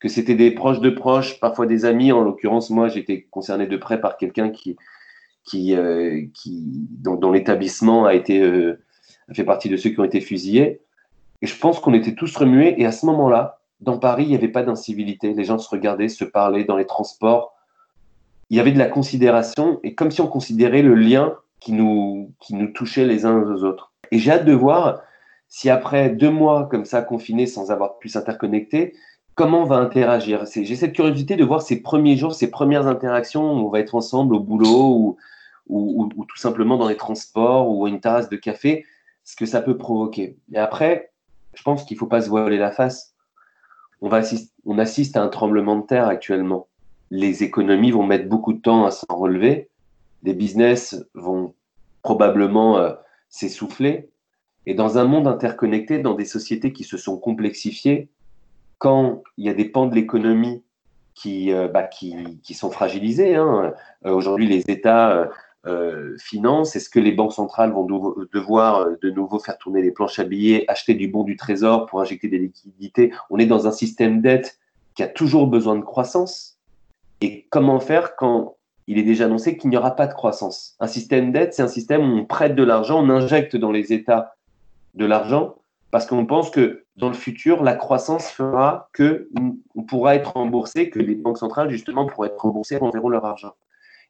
que 0.00 0.08
c'était 0.08 0.34
des 0.34 0.50
proches 0.50 0.80
de 0.80 0.88
proches, 0.88 1.40
parfois 1.40 1.66
des 1.66 1.84
amis. 1.84 2.10
En 2.10 2.22
l'occurrence, 2.22 2.70
moi, 2.70 2.88
j'étais 2.88 3.26
concerné 3.30 3.66
de 3.66 3.76
près 3.76 4.00
par 4.00 4.16
quelqu'un 4.16 4.48
qui, 4.48 4.76
qui, 5.44 5.76
euh, 5.76 6.24
qui, 6.32 6.64
dont, 6.88 7.30
l'établissement 7.30 8.06
a 8.06 8.14
été 8.14 8.40
euh, 8.40 8.80
fait 9.34 9.44
partie 9.44 9.68
de 9.68 9.76
ceux 9.76 9.90
qui 9.90 10.00
ont 10.00 10.04
été 10.04 10.22
fusillés. 10.22 10.80
Et 11.42 11.46
je 11.46 11.58
pense 11.58 11.80
qu'on 11.80 11.92
était 11.92 12.14
tous 12.14 12.34
remués. 12.34 12.76
Et 12.78 12.86
à 12.86 12.92
ce 12.92 13.04
moment-là, 13.04 13.60
dans 13.82 13.98
Paris, 13.98 14.22
il 14.22 14.30
n'y 14.30 14.36
avait 14.36 14.48
pas 14.48 14.62
d'incivilité. 14.62 15.34
Les 15.34 15.44
gens 15.44 15.58
se 15.58 15.68
regardaient, 15.68 16.08
se 16.08 16.24
parlaient 16.24 16.64
dans 16.64 16.78
les 16.78 16.86
transports. 16.86 17.52
Il 18.48 18.56
y 18.56 18.60
avait 18.60 18.72
de 18.72 18.78
la 18.78 18.88
considération 18.88 19.80
et 19.82 19.94
comme 19.94 20.10
si 20.10 20.22
on 20.22 20.28
considérait 20.28 20.80
le 20.80 20.94
lien 20.94 21.36
qui 21.60 21.72
nous, 21.72 22.32
qui 22.40 22.54
nous 22.54 22.68
touchait 22.68 23.04
les 23.04 23.24
uns 23.24 23.42
aux 23.42 23.64
autres. 23.64 23.92
Et 24.10 24.18
j'ai 24.18 24.32
hâte 24.32 24.44
de 24.44 24.52
voir 24.52 25.02
si 25.48 25.70
après 25.70 26.10
deux 26.10 26.30
mois 26.30 26.68
comme 26.70 26.84
ça 26.84 27.02
confinés 27.02 27.46
sans 27.46 27.70
avoir 27.70 27.98
pu 27.98 28.08
s'interconnecter, 28.08 28.94
comment 29.34 29.62
on 29.62 29.66
va 29.66 29.76
interagir. 29.76 30.44
J'ai 30.46 30.76
cette 30.76 30.92
curiosité 30.92 31.36
de 31.36 31.44
voir 31.44 31.62
ces 31.62 31.80
premiers 31.80 32.16
jours, 32.16 32.34
ces 32.34 32.50
premières 32.50 32.86
interactions 32.86 33.52
où 33.52 33.66
on 33.66 33.70
va 33.70 33.80
être 33.80 33.94
ensemble 33.94 34.34
au 34.34 34.40
boulot 34.40 34.94
ou, 34.94 35.16
ou, 35.68 36.08
ou, 36.16 36.24
tout 36.24 36.36
simplement 36.36 36.76
dans 36.76 36.88
les 36.88 36.96
transports 36.96 37.70
ou 37.70 37.86
à 37.86 37.88
une 37.88 38.00
terrasse 38.00 38.28
de 38.28 38.36
café, 38.36 38.84
ce 39.24 39.36
que 39.36 39.46
ça 39.46 39.60
peut 39.62 39.76
provoquer. 39.76 40.36
Et 40.52 40.58
après, 40.58 41.12
je 41.54 41.62
pense 41.62 41.84
qu'il 41.84 41.96
ne 41.96 41.98
faut 41.98 42.06
pas 42.06 42.22
se 42.22 42.28
voiler 42.28 42.58
la 42.58 42.70
face. 42.70 43.14
On, 44.00 44.08
va 44.08 44.22
on 44.64 44.78
assiste 44.78 45.16
à 45.16 45.22
un 45.22 45.28
tremblement 45.28 45.76
de 45.76 45.86
terre 45.86 46.08
actuellement. 46.08 46.68
Les 47.10 47.42
économies 47.42 47.90
vont 47.90 48.04
mettre 48.04 48.28
beaucoup 48.28 48.52
de 48.52 48.60
temps 48.60 48.86
à 48.86 48.90
s'en 48.90 49.16
relever. 49.16 49.68
Les 50.22 50.34
business 50.34 51.04
vont 51.14 51.54
probablement 52.02 52.78
euh, 52.78 52.92
s'essouffler. 53.28 54.10
Et 54.66 54.74
dans 54.74 54.98
un 54.98 55.04
monde 55.04 55.26
interconnecté, 55.26 55.98
dans 55.98 56.14
des 56.14 56.24
sociétés 56.24 56.72
qui 56.72 56.84
se 56.84 56.96
sont 56.96 57.18
complexifiées, 57.18 58.10
quand 58.78 59.22
il 59.36 59.46
y 59.46 59.48
a 59.48 59.54
des 59.54 59.64
pans 59.64 59.86
de 59.86 59.94
l'économie 59.94 60.62
qui, 61.14 61.52
euh, 61.52 61.68
bah, 61.68 61.84
qui, 61.84 62.54
sont 62.54 62.70
fragilisés, 62.70 63.34
hein, 63.34 63.72
euh, 64.06 64.12
aujourd'hui 64.12 64.46
les 64.46 64.60
États 64.70 65.30
euh, 65.66 66.16
finance 66.18 66.76
Est-ce 66.76 66.88
que 66.88 67.00
les 67.00 67.12
banques 67.12 67.32
centrales 67.32 67.72
vont 67.72 67.86
devoir 68.32 68.86
de 69.02 69.10
nouveau 69.10 69.38
faire 69.38 69.58
tourner 69.58 69.82
les 69.82 69.90
planches 69.90 70.18
à 70.18 70.24
billets, 70.24 70.64
acheter 70.68 70.94
du 70.94 71.08
bon 71.08 71.24
du 71.24 71.36
trésor 71.36 71.86
pour 71.86 72.00
injecter 72.00 72.28
des 72.28 72.38
liquidités? 72.38 73.12
On 73.30 73.38
est 73.38 73.46
dans 73.46 73.66
un 73.66 73.72
système 73.72 74.20
dette 74.20 74.58
qui 74.94 75.02
a 75.02 75.08
toujours 75.08 75.46
besoin 75.48 75.76
de 75.76 75.82
croissance. 75.82 76.58
Et 77.20 77.46
comment 77.50 77.80
faire 77.80 78.14
quand 78.14 78.57
il 78.88 78.98
est 78.98 79.02
déjà 79.02 79.26
annoncé 79.26 79.56
qu'il 79.56 79.68
n'y 79.70 79.76
aura 79.76 79.94
pas 79.94 80.06
de 80.06 80.14
croissance 80.14 80.74
Un 80.80 80.86
système 80.86 81.30
dette, 81.30 81.52
c'est 81.52 81.62
un 81.62 81.68
système 81.68 82.00
où 82.02 82.16
on 82.16 82.24
prête 82.24 82.54
de 82.54 82.64
l'argent, 82.64 83.04
on 83.04 83.10
injecte 83.10 83.54
dans 83.54 83.70
les 83.70 83.92
États 83.92 84.34
de 84.94 85.04
l'argent 85.04 85.56
parce 85.90 86.06
qu'on 86.06 86.26
pense 86.26 86.50
que 86.50 86.84
dans 86.96 87.08
le 87.08 87.14
futur, 87.14 87.62
la 87.62 87.74
croissance 87.74 88.28
fera 88.30 88.88
que 88.92 89.28
on 89.74 89.82
pourra 89.82 90.16
être 90.16 90.32
remboursé, 90.32 90.90
que 90.90 90.98
les 90.98 91.14
banques 91.14 91.38
centrales, 91.38 91.70
justement, 91.70 92.06
pourront 92.06 92.24
être 92.24 92.40
remboursées, 92.40 92.76
renverront 92.76 93.08
leur 93.08 93.24
argent. 93.24 93.52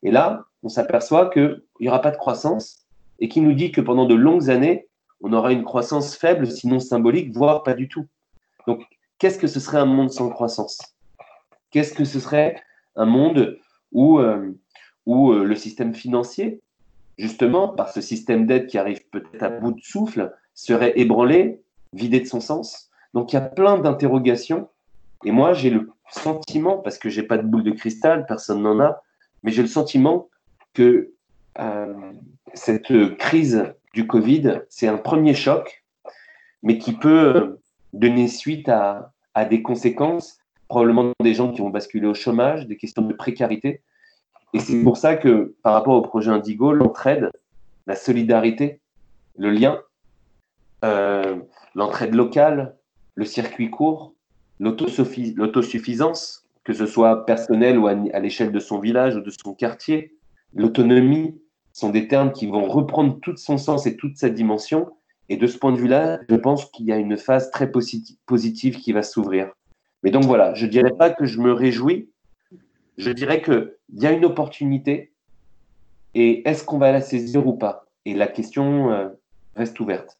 Et 0.03 0.11
là, 0.11 0.45
on 0.63 0.69
s'aperçoit 0.69 1.31
qu'il 1.31 1.63
n'y 1.81 1.89
aura 1.89 2.01
pas 2.01 2.11
de 2.11 2.17
croissance 2.17 2.87
et 3.21 3.29
qui 3.29 3.41
nous 3.41 3.53
dit 3.53 3.73
que 3.73 3.81
pendant 3.81 4.07
de 4.07 4.15
longues 4.15 4.49
années, 4.49 4.89
on 5.21 5.33
aura 5.33 5.53
une 5.53 5.65
croissance 5.65 6.17
faible, 6.17 6.47
sinon 6.47 6.79
symbolique, 6.79 7.37
voire 7.37 7.63
pas 7.63 7.75
du 7.75 7.89
tout. 7.89 8.07
Donc, 8.67 8.83
qu'est-ce 9.19 9.39
que 9.39 9.49
ce 9.49 9.61
serait 9.61 9.79
un 9.79 9.87
monde 9.87 10.11
sans 10.11 10.29
croissance? 10.29 10.79
Qu'est-ce 11.71 11.95
que 11.95 12.05
ce 12.05 12.21
serait 12.21 12.63
un 12.97 13.07
monde 13.07 13.59
où, 13.93 14.19
euh, 14.19 14.53
où 15.09 15.33
euh, 15.33 15.43
le 15.43 15.57
système 15.57 15.95
financier, 15.95 16.61
justement, 17.17 17.69
par 17.69 17.89
ce 17.89 18.03
système 18.03 18.47
d'aide 18.47 18.67
qui 18.67 18.77
arrive 18.77 19.01
peut-être 19.11 19.43
à 19.43 19.49
bout 19.49 19.73
de 19.73 19.81
souffle, 19.81 20.37
serait 20.53 20.93
ébranlé, 20.97 21.63
vidé 21.95 22.21
de 22.21 22.27
son 22.27 22.41
sens 22.41 22.91
Donc, 23.15 23.33
il 23.33 23.37
y 23.37 23.39
a 23.39 23.43
plein 23.43 23.79
d'interrogations. 23.79 24.69
Et 25.25 25.33
moi, 25.33 25.55
j'ai 25.55 25.71
le 25.71 25.91
sentiment, 26.11 26.77
parce 26.77 26.99
que 26.99 27.09
j'ai 27.09 27.23
pas 27.23 27.39
de 27.39 27.47
boule 27.47 27.65
de 27.65 27.71
cristal, 27.71 28.27
personne 28.27 28.61
n'en 28.61 28.81
a, 28.81 29.03
mais 29.43 29.51
j'ai 29.51 29.63
le 29.63 29.69
sentiment 29.69 30.29
que 30.75 31.13
euh, 31.59 32.13
cette 32.53 33.17
crise 33.17 33.65
du 33.95 34.07
Covid, 34.07 34.61
c'est 34.69 34.89
un 34.89 34.99
premier 34.99 35.33
choc, 35.33 35.85
mais 36.63 36.77
qui 36.77 36.93
peut 36.93 37.59
donner 37.95 38.29
suite 38.29 38.69
à, 38.69 39.15
à, 39.33 39.47
des 39.47 39.63
conséquences, 39.63 40.39
probablement 40.69 41.13
des 41.23 41.33
gens 41.33 41.51
qui 41.51 41.63
vont 41.63 41.71
basculer 41.71 42.07
au 42.07 42.15
chômage, 42.15 42.67
des 42.67 42.77
questions 42.77 43.03
de 43.03 43.15
précarité. 43.15 43.81
Et 44.55 44.61
c'est 44.61 44.83
pour 44.83 44.97
ça 44.97 45.17
que 45.17 45.55
par 45.63 45.75
rapport 45.75 45.95
au 45.95 46.03
projet 46.03 46.31
Indigo, 46.31 46.73
l'entraide, 46.73 47.31
la 47.87 47.95
solidarité, 47.95 48.81
le 49.37 49.51
lien, 49.51 49.81
euh, 50.85 51.37
l'entraide 51.75 52.15
locale, 52.15 52.77
le 53.15 53.25
circuit 53.25 53.71
court, 53.71 54.15
l'autosuffisance, 54.59 56.47
que 56.65 56.73
ce 56.73 56.87
soit 56.87 57.25
personnel 57.27 57.79
ou 57.79 57.87
à, 57.87 57.95
l'échelle 57.95 58.53
de 58.53 58.59
son 58.59 58.79
village 58.79 59.17
ou 59.17 59.21
de 59.21 59.31
son 59.31 59.55
quartier. 59.55 60.15
L'autonomie 60.55 61.41
sont 61.73 61.91
des 61.91 62.09
termes 62.09 62.33
qui 62.33 62.47
vont 62.47 62.69
reprendre 62.69 63.19
tout 63.21 63.37
son 63.37 63.59
sens 63.59 63.87
et 63.87 63.97
toute 63.97 64.17
sa 64.17 64.29
dimension. 64.29 64.89
Et 65.29 65.37
de 65.37 65.47
ce 65.47 65.59
point 65.59 65.73
de 65.73 65.79
vue-là, 65.79 66.21
je 66.29 66.37
pense 66.37 66.67
qu'il 66.67 66.87
y 66.87 66.93
a 66.93 66.97
une 66.97 67.17
phase 67.17 67.51
très 67.51 67.71
positive 67.71 68.77
qui 68.79 68.93
va 68.93 69.03
s'ouvrir. 69.03 69.51
Mais 70.03 70.11
donc 70.11 70.25
voilà, 70.25 70.55
je 70.55 70.67
ne 70.67 70.71
dirais 70.71 70.93
pas 70.97 71.11
que 71.11 71.27
je 71.27 71.41
me 71.41 71.53
réjouis, 71.53 72.11
je 72.99 73.11
dirais 73.11 73.41
qu'il 73.41 73.73
y 73.95 74.07
a 74.07 74.13
une 74.13 74.25
opportunité 74.25 75.13
et 76.15 76.47
est-ce 76.49 76.65
qu'on 76.65 76.79
va 76.79 76.93
la 76.93 77.01
saisir 77.01 77.47
ou 77.47 77.55
pas? 77.55 77.87
Et 78.05 78.15
la 78.15 78.27
question 78.27 78.91
euh, 78.91 79.09
reste 79.57 79.79
ouverte. 79.81 80.19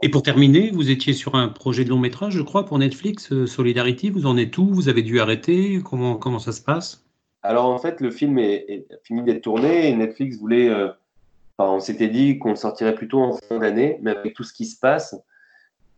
Et 0.00 0.08
pour 0.08 0.22
terminer, 0.22 0.70
vous 0.70 0.90
étiez 0.90 1.12
sur 1.12 1.34
un 1.34 1.48
projet 1.48 1.84
de 1.84 1.90
long 1.90 1.98
métrage, 1.98 2.34
je 2.34 2.42
crois, 2.42 2.64
pour 2.64 2.78
Netflix, 2.78 3.32
euh, 3.32 3.46
Solidarity. 3.46 4.10
Vous 4.10 4.26
en 4.26 4.36
êtes 4.36 4.56
où? 4.58 4.66
Vous 4.66 4.88
avez 4.88 5.02
dû 5.02 5.20
arrêter? 5.20 5.80
Comment, 5.82 6.16
comment 6.16 6.38
ça 6.38 6.52
se 6.52 6.62
passe? 6.62 7.04
Alors 7.42 7.66
en 7.66 7.78
fait, 7.78 8.00
le 8.00 8.10
film 8.10 8.38
est, 8.38 8.86
fini 9.02 9.22
d'être 9.22 9.42
tourné 9.42 9.88
et 9.88 9.96
Netflix 9.96 10.38
voulait. 10.38 10.68
Euh, 10.68 10.88
on 11.58 11.80
s'était 11.80 12.08
dit 12.08 12.38
qu'on 12.38 12.50
le 12.50 12.56
sortirait 12.56 12.94
plutôt 12.94 13.20
en 13.20 13.32
fin 13.34 13.58
d'année, 13.58 13.98
mais 14.02 14.12
avec 14.12 14.34
tout 14.34 14.42
ce 14.42 14.52
qui 14.52 14.64
se 14.64 14.78
passe, 14.78 15.16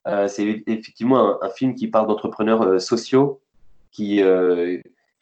euh, 0.07 0.29
c'est 0.29 0.63
effectivement 0.67 1.43
un, 1.43 1.49
film 1.51 1.75
qui 1.75 1.89
parle 1.89 2.07
d'entrepreneurs 2.07 2.81
sociaux 2.81 3.41
qui, 3.91 4.21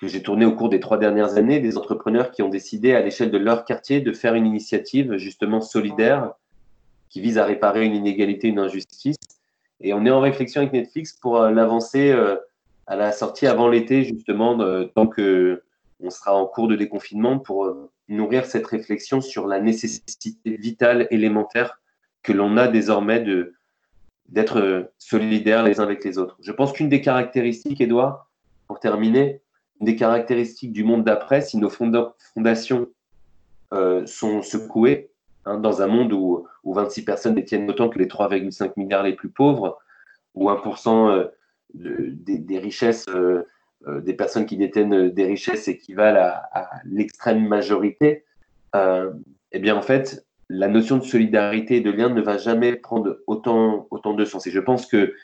que 0.03 0.09
j'ai 0.09 0.21
tourné 0.21 0.45
au 0.45 0.51
cours 0.51 0.69
des 0.69 0.81
trois 0.81 0.99
dernières 0.99 1.37
années, 1.37 1.61
des 1.61 1.79
entrepreneurs 1.79 2.33
qui 2.33 2.43
ont 2.43 2.49
décidé 2.49 2.93
à 2.93 3.01
l'échelle 3.01 3.31
de 3.31 3.39
leur 3.39 3.65
quartier 3.65 4.01
de 4.01 4.13
faire 4.13 4.35
une 4.35 4.47
initiative 4.47 5.17
justement 5.17 5.61
solidaire 5.61 6.33
qui 7.09 7.21
vise 7.21 7.39
à 7.39 7.45
réparer 7.45 7.85
une 7.85 7.95
inégalité, 7.95 8.49
une 8.49 8.59
injustice. 8.59 9.15
Et 9.81 9.95
on 9.95 10.05
est 10.05 10.11
en 10.11 10.19
réflexion 10.19 10.61
avec 10.61 10.73
Netflix 10.73 11.13
pour 11.13 11.41
euh, 11.41 11.53
l'avancer 11.53 12.11
euh, 12.11 12.35
à 12.89 12.97
la 12.97 13.13
sortie 13.13 13.47
avant 13.47 13.69
l'été, 13.69 14.03
justement, 14.03 14.59
tant 14.89 15.07
que 15.07 15.63
on 16.01 16.11
sera 16.11 16.35
en 16.35 16.47
cours 16.47 16.67
de 16.67 16.75
déconfinement, 16.75 17.39
pour 17.39 17.67
euh, 17.67 17.89
nourrir 18.09 18.45
cette 18.45 18.67
réflexion 18.67 19.21
sur 19.21 19.47
la 19.47 19.61
nécessité 19.61 20.35
vitale, 20.45 21.07
élémentaire 21.13 21.81
que 22.25 22.33
l'on 22.33 22.57
a 22.57 22.67
désormais 22.67 23.21
de 23.21 23.55
d'être 24.29 24.91
solidaires 24.99 25.63
les 25.63 25.79
uns 25.79 25.85
avec 25.85 26.03
les 26.03 26.19
autres. 26.19 26.37
Je 26.41 26.51
pense 26.51 26.73
qu'une 26.73 26.89
des 26.89 27.03
caractéristiques, 27.03 27.81
Edouard, 27.81 28.31
pour 28.67 28.81
terminer, 28.81 29.42
des 29.83 29.97
caractéristiques 29.97 30.73
du 30.73 30.85
monde 30.85 31.05
d'après, 31.05 31.41
si 31.41 31.59
nos 31.59 31.71
fondations 31.71 32.89
sont 34.07 34.43
secouées, 34.43 35.13
Hein, 35.45 35.59
dans 35.59 35.83
un 35.83 35.89
monde 35.89 36.13
où, 36.13 36.47
où, 36.63 36.75
26 36.75 37.05
personnes 37.05 37.35
détiennent 37.35 37.69
autant 37.69 37.89
que 37.89 37.99
les 37.99 38.07
3,5 38.07 38.73
milliards 38.77 39.03
les 39.03 39.15
plus 39.15 39.29
pauvres, 39.29 39.79
où 40.35 40.49
1% 40.49 41.11
euh, 41.11 41.29
des, 41.75 42.59
richesses, 42.59 43.07
euh, 43.09 43.43
euh, 43.89 44.01
des 44.01 44.15
personnes 44.15 44.47
qui 44.47 44.57
détiennent 44.57 45.11
des 45.11 45.25
richesses 45.25 45.67
équivalent 45.67 46.33
à, 46.53 46.71
l'extrême 46.85 47.47
majorité, 47.47 48.25
eh 48.75 49.59
bien 49.59 49.77
en 49.77 49.83
fait, 49.83 50.25
la 50.49 50.69
notion 50.69 50.97
de 50.99 51.03
solidarité 51.03 51.77
et 51.77 51.81
de 51.81 51.91
lien 51.91 52.09
ne 52.09 52.23
va 52.23 52.39
jamais 52.39 52.77
prendre 52.77 53.19
autant, 53.27 53.87
autant 53.91 54.15
de 54.15 54.25
sens. 54.25 54.47
Et 54.47 54.51
je 54.51 54.61
pense 54.61 54.87
que 54.87 55.15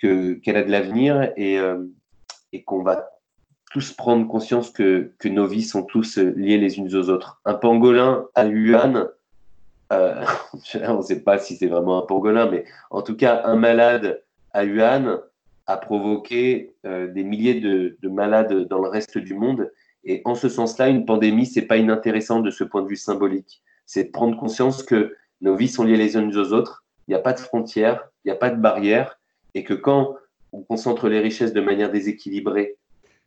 qu'elle 0.00 0.56
a 0.56 0.62
de 0.62 0.70
l'avenir 0.70 1.32
et, 1.36 1.58
et 2.52 2.62
qu'on 2.64 2.82
va 2.82 3.08
tous 3.70 3.92
prendre 3.92 4.26
conscience 4.28 4.70
que, 4.70 5.12
que, 5.18 5.28
nos 5.28 5.46
vies 5.46 5.62
sont 5.62 5.82
tous 5.82 6.18
liées 6.18 6.58
les 6.58 6.78
unes 6.78 6.94
aux 6.94 7.08
autres. 7.10 7.40
Un 7.44 7.54
pangolin 7.54 8.26
à 8.34 8.46
Yuan 8.46 9.08
euh, 9.92 10.24
on 10.88 10.98
ne 10.98 11.02
sait 11.02 11.20
pas 11.20 11.38
si 11.38 11.56
c'est 11.56 11.66
vraiment 11.66 12.02
un 12.02 12.06
pangolin, 12.06 12.50
mais 12.50 12.64
en 12.90 13.02
tout 13.02 13.16
cas, 13.16 13.42
un 13.44 13.56
malade 13.56 14.22
à 14.52 14.64
Wuhan 14.64 15.20
a 15.66 15.76
provoqué 15.76 16.74
euh, 16.86 17.08
des 17.08 17.24
milliers 17.24 17.60
de, 17.60 17.96
malades 18.08 18.68
dans 18.68 18.78
le 18.78 18.88
reste 18.88 19.18
du 19.18 19.34
monde. 19.34 19.70
Et 20.04 20.22
en 20.24 20.34
ce 20.34 20.48
sens-là, 20.48 20.88
une 20.88 21.04
pandémie, 21.04 21.46
c'est 21.46 21.62
pas 21.62 21.76
inintéressant 21.76 22.40
de 22.40 22.50
ce 22.50 22.64
point 22.64 22.82
de 22.82 22.88
vue 22.88 22.96
symbolique. 22.96 23.62
C'est 23.84 24.04
de 24.04 24.10
prendre 24.10 24.38
conscience 24.38 24.82
que 24.82 25.14
nos 25.40 25.56
vies 25.56 25.68
sont 25.68 25.84
liées 25.84 25.96
les 25.96 26.16
unes 26.16 26.36
aux 26.36 26.52
autres, 26.52 26.84
il 27.06 27.12
n'y 27.12 27.16
a 27.16 27.20
pas 27.20 27.32
de 27.32 27.40
frontières, 27.40 28.08
il 28.24 28.28
n'y 28.28 28.32
a 28.32 28.36
pas 28.36 28.50
de 28.50 28.60
barrières, 28.60 29.18
et 29.54 29.64
que 29.64 29.74
quand 29.74 30.16
on 30.52 30.62
concentre 30.62 31.08
les 31.08 31.20
richesses 31.20 31.52
de 31.52 31.60
manière 31.60 31.90
déséquilibrée 31.90 32.76
euh, 32.76 32.77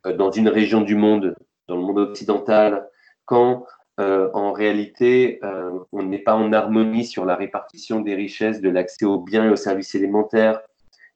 dans 0.04 0.30
une 0.30 0.48
région 0.48 0.80
du 0.80 0.94
monde, 0.94 1.34
dans 1.68 1.76
le 1.76 1.82
monde 1.82 1.98
occidental, 1.98 2.88
quand 3.24 3.64
euh, 4.00 4.30
en 4.32 4.52
réalité 4.52 5.38
euh, 5.44 5.70
on 5.92 6.02
n'est 6.02 6.18
pas 6.18 6.34
en 6.34 6.52
harmonie 6.52 7.04
sur 7.04 7.24
la 7.24 7.36
répartition 7.36 8.00
des 8.00 8.14
richesses, 8.14 8.60
de 8.60 8.70
l'accès 8.70 9.04
aux 9.04 9.18
biens 9.18 9.44
et 9.44 9.50
aux 9.50 9.56
services 9.56 9.94
élémentaires, 9.94 10.60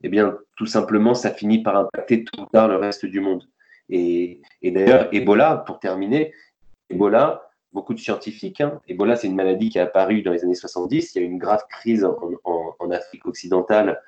eh 0.03 0.09
bien 0.09 0.37
tout 0.57 0.67
simplement 0.67 1.15
ça 1.15 1.31
finit 1.31 1.63
par 1.63 1.77
impacter 1.77 2.25
tout 2.25 2.43
ou 2.43 2.47
tard 2.47 2.69
le 2.69 2.77
reste 2.77 3.07
du 3.07 3.21
monde. 3.21 3.49
Et, 3.89 4.43
d'ailleurs, 4.65 5.09
Ebola, 5.13 5.63
pour 5.65 5.79
terminer, 5.79 6.35
Ebola, 6.91 7.49
beaucoup 7.73 7.95
de 7.95 8.01
scientifiques, 8.01 8.61
hein, 8.61 8.81
Ebola 8.89 9.15
c'est 9.15 9.29
une 9.29 9.37
maladie 9.37 9.69
qui 9.69 9.79
est 9.79 9.83
apparue 9.83 10.23
dans 10.23 10.33
les 10.33 10.43
années 10.43 10.55
70, 10.55 11.15
il 11.15 11.19
y 11.19 11.25
a 11.25 11.27
eu 11.27 11.31
une 11.31 11.39
grave 11.39 11.65
crise 11.69 12.05
en 12.05 12.91
Afrique 12.91 13.27
occidentale 13.27 14.01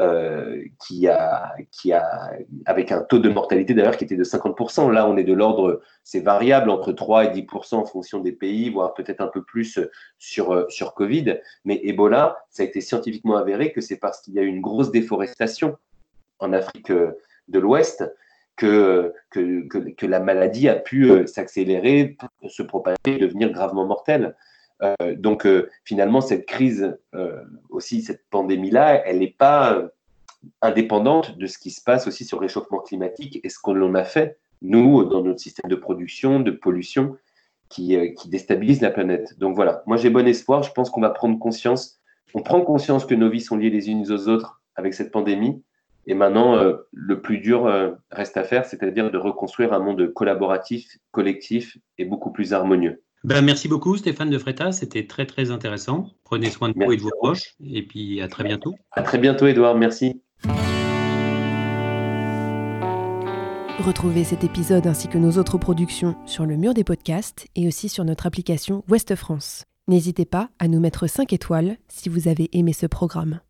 euh, 0.00 0.62
qui, 0.80 1.08
a, 1.08 1.54
qui 1.70 1.92
a, 1.92 2.32
avec 2.66 2.92
un 2.92 3.02
taux 3.02 3.18
de 3.18 3.28
mortalité 3.28 3.74
d'ailleurs 3.74 3.96
qui 3.96 4.04
était 4.04 4.16
de 4.16 4.24
50%. 4.24 4.92
Là, 4.92 5.08
on 5.08 5.16
est 5.16 5.24
de 5.24 5.32
l'ordre, 5.32 5.82
c'est 6.04 6.20
variable 6.20 6.70
entre 6.70 6.92
3 6.92 7.24
et 7.26 7.42
10% 7.42 7.74
en 7.74 7.84
fonction 7.84 8.20
des 8.20 8.32
pays, 8.32 8.70
voire 8.70 8.94
peut-être 8.94 9.20
un 9.20 9.28
peu 9.28 9.42
plus 9.42 9.80
sur, 10.18 10.70
sur 10.70 10.94
Covid. 10.94 11.38
Mais 11.64 11.80
Ebola, 11.84 12.38
ça 12.50 12.62
a 12.62 12.66
été 12.66 12.80
scientifiquement 12.80 13.36
avéré 13.36 13.72
que 13.72 13.80
c'est 13.80 13.98
parce 13.98 14.20
qu'il 14.20 14.34
y 14.34 14.38
a 14.38 14.42
eu 14.42 14.46
une 14.46 14.60
grosse 14.60 14.90
déforestation 14.90 15.76
en 16.38 16.52
Afrique 16.52 16.92
de 16.92 17.58
l'Ouest 17.58 18.04
que, 18.58 19.14
que, 19.30 19.68
que, 19.90 20.06
la 20.06 20.20
maladie 20.20 20.68
a 20.68 20.74
pu 20.74 21.10
euh, 21.10 21.26
s'accélérer, 21.26 22.16
se 22.48 22.62
propager, 22.62 23.18
devenir 23.18 23.50
gravement 23.52 23.86
mortelle. 23.86 24.36
Euh, 24.82 25.16
donc 25.16 25.46
euh, 25.46 25.68
finalement, 25.84 26.20
cette 26.20 26.46
crise, 26.46 26.96
euh, 27.14 27.42
aussi 27.70 28.02
cette 28.02 28.24
pandémie-là, 28.30 29.02
elle 29.06 29.18
n'est 29.18 29.34
pas 29.36 29.90
indépendante 30.62 31.36
de 31.36 31.46
ce 31.46 31.58
qui 31.58 31.70
se 31.70 31.82
passe 31.82 32.06
aussi 32.06 32.24
sur 32.24 32.38
le 32.38 32.46
réchauffement 32.46 32.78
climatique 32.78 33.40
et 33.42 33.48
ce 33.48 33.58
qu'on 33.58 33.94
a 33.94 34.04
fait, 34.04 34.38
nous, 34.62 35.04
dans 35.04 35.22
notre 35.22 35.40
système 35.40 35.70
de 35.70 35.76
production, 35.76 36.40
de 36.40 36.50
pollution, 36.50 37.16
qui, 37.68 37.98
qui 38.14 38.30
déstabilise 38.30 38.80
la 38.80 38.90
planète. 38.90 39.38
Donc 39.38 39.54
voilà, 39.54 39.82
moi 39.86 39.98
j'ai 39.98 40.08
bon 40.08 40.26
espoir, 40.26 40.62
je 40.62 40.72
pense 40.72 40.88
qu'on 40.88 41.02
va 41.02 41.10
prendre 41.10 41.38
conscience, 41.38 42.00
on 42.32 42.40
prend 42.40 42.62
conscience 42.62 43.04
que 43.04 43.14
nos 43.14 43.28
vies 43.28 43.42
sont 43.42 43.56
liées 43.58 43.68
les 43.68 43.90
unes 43.90 44.10
aux 44.10 44.28
autres 44.28 44.62
avec 44.74 44.94
cette 44.94 45.10
pandémie, 45.10 45.62
et 46.06 46.14
maintenant, 46.14 46.58
le 46.92 47.20
plus 47.20 47.38
dur 47.38 47.70
reste 48.10 48.38
à 48.38 48.44
faire, 48.44 48.64
c'est-à-dire 48.64 49.10
de 49.10 49.18
reconstruire 49.18 49.74
un 49.74 49.80
monde 49.80 50.14
collaboratif, 50.14 50.96
collectif 51.10 51.76
et 51.98 52.06
beaucoup 52.06 52.32
plus 52.32 52.54
harmonieux. 52.54 53.02
Ben, 53.24 53.42
merci 53.42 53.68
beaucoup 53.68 53.96
Stéphane 53.96 54.30
de 54.30 54.38
Fréta, 54.38 54.72
c'était 54.72 55.06
très 55.06 55.26
très 55.26 55.50
intéressant. 55.50 56.06
Prenez 56.24 56.50
soin 56.50 56.68
de 56.68 56.74
vous 56.76 56.92
et 56.92 56.96
de 56.96 57.02
vos 57.02 57.10
proches 57.20 57.56
et 57.64 57.82
puis 57.82 58.20
à 58.20 58.28
très 58.28 58.44
bientôt. 58.44 58.74
À 58.92 59.02
très 59.02 59.18
bientôt 59.18 59.46
Edouard, 59.46 59.76
merci. 59.76 60.22
Retrouvez 63.78 64.24
cet 64.24 64.44
épisode 64.44 64.86
ainsi 64.86 65.08
que 65.08 65.18
nos 65.18 65.38
autres 65.38 65.56
productions 65.56 66.16
sur 66.26 66.46
le 66.46 66.56
mur 66.56 66.74
des 66.74 66.84
podcasts 66.84 67.46
et 67.56 67.66
aussi 67.66 67.88
sur 67.88 68.04
notre 68.04 68.26
application 68.26 68.84
Ouest 68.88 69.14
France. 69.14 69.64
N'hésitez 69.88 70.26
pas 70.26 70.50
à 70.58 70.68
nous 70.68 70.80
mettre 70.80 71.06
5 71.06 71.32
étoiles 71.32 71.78
si 71.88 72.08
vous 72.08 72.28
avez 72.28 72.50
aimé 72.52 72.72
ce 72.72 72.86
programme. 72.86 73.40